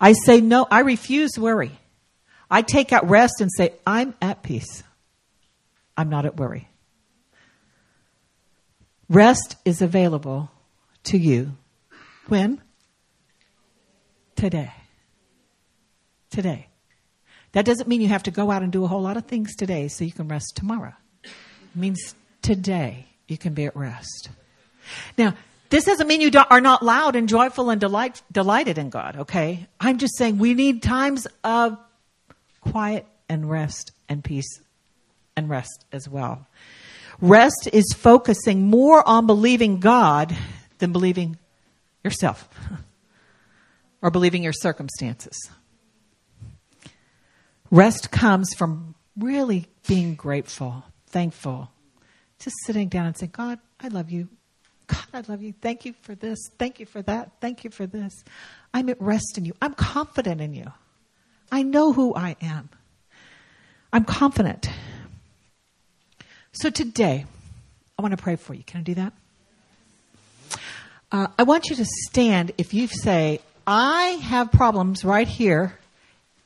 [0.00, 1.72] I say no, I refuse worry.
[2.50, 4.82] I take out rest and say, I'm at peace.
[5.96, 6.68] I'm not at worry.
[9.08, 10.50] Rest is available
[11.04, 11.56] to you.
[12.28, 12.60] When?
[14.36, 14.72] Today.
[16.30, 16.68] Today.
[17.52, 19.56] That doesn't mean you have to go out and do a whole lot of things
[19.56, 20.92] today so you can rest tomorrow.
[21.24, 21.30] It
[21.74, 24.28] means today you can be at rest.
[25.16, 25.34] Now,
[25.70, 29.66] this doesn't mean you are not loud and joyful and delight, delighted in God, okay?
[29.78, 31.78] I'm just saying we need times of
[32.60, 34.60] quiet and rest and peace
[35.36, 36.46] and rest as well.
[37.20, 40.34] Rest is focusing more on believing God
[40.78, 41.36] than believing
[42.04, 42.48] yourself
[44.02, 45.36] or believing your circumstances.
[47.70, 51.70] Rest comes from really being grateful, thankful,
[52.38, 54.28] just sitting down and saying, God, I love you.
[54.88, 55.52] God, I love you.
[55.52, 56.38] Thank you for this.
[56.58, 57.32] Thank you for that.
[57.40, 58.24] Thank you for this.
[58.74, 59.54] I'm at rest in you.
[59.62, 60.72] I'm confident in you.
[61.52, 62.68] I know who I am.
[63.92, 64.68] I'm confident.
[66.52, 67.24] So today,
[67.98, 68.62] I want to pray for you.
[68.64, 69.12] Can I do that?
[71.10, 75.78] Uh, I want you to stand if you say, I have problems right here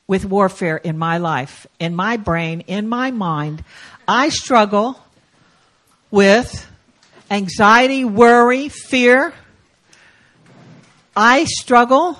[0.07, 3.63] with warfare in my life, in my brain, in my mind.
[4.07, 5.01] I struggle
[6.11, 6.69] with
[7.29, 9.33] anxiety, worry, fear.
[11.15, 12.17] I struggle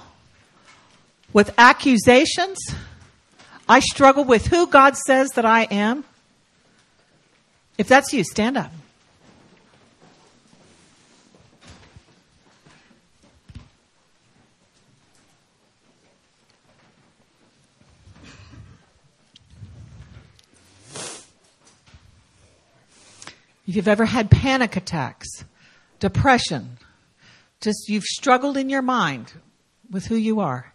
[1.32, 2.58] with accusations.
[3.68, 6.04] I struggle with who God says that I am.
[7.78, 8.72] If that's you, stand up.
[23.74, 25.46] If you've ever had panic attacks,
[26.00, 26.78] depression,
[27.60, 29.34] just you've struggled in your mind
[29.90, 30.72] with who you are.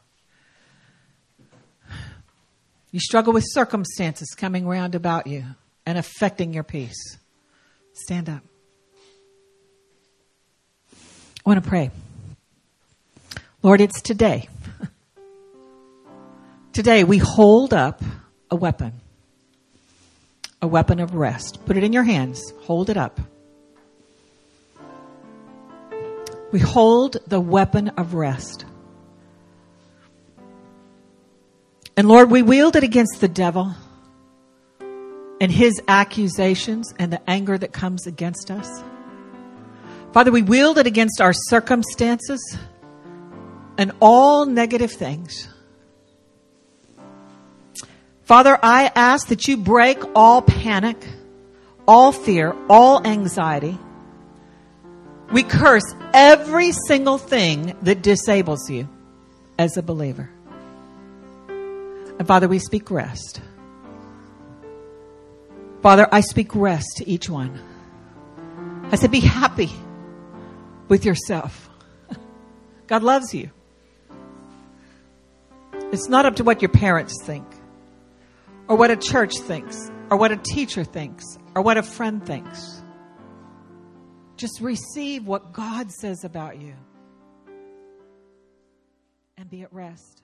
[2.91, 5.45] You struggle with circumstances coming round about you
[5.87, 7.19] and affecting your peace.
[7.93, 8.43] Stand up.
[10.93, 10.97] I
[11.49, 11.93] want to pray.
[13.63, 14.49] Lord, it's today.
[16.73, 18.03] today we hold up
[18.51, 18.95] a weapon
[20.61, 21.65] a weapon of rest.
[21.67, 23.21] Put it in your hands, hold it up.
[26.51, 28.65] We hold the weapon of rest.
[31.97, 33.75] And Lord, we wield it against the devil
[35.41, 38.83] and his accusations and the anger that comes against us.
[40.13, 42.57] Father, we wield it against our circumstances
[43.77, 45.49] and all negative things.
[48.29, 51.03] Father, I ask that you break all panic,
[51.87, 53.79] all fear, all anxiety.
[55.33, 58.87] We curse every single thing that disables you
[59.59, 60.29] as a believer.
[61.49, 63.41] And Father, we speak rest.
[65.81, 67.59] Father, I speak rest to each one.
[68.93, 69.71] I said, be happy
[70.89, 71.71] with yourself.
[72.89, 73.49] God loves you.
[75.93, 77.47] It's not up to what your parents think,
[78.69, 79.77] or what a church thinks,
[80.11, 82.83] or what a teacher thinks, or what a friend thinks.
[84.37, 86.75] Just receive what God says about you
[89.37, 90.18] and be at rest.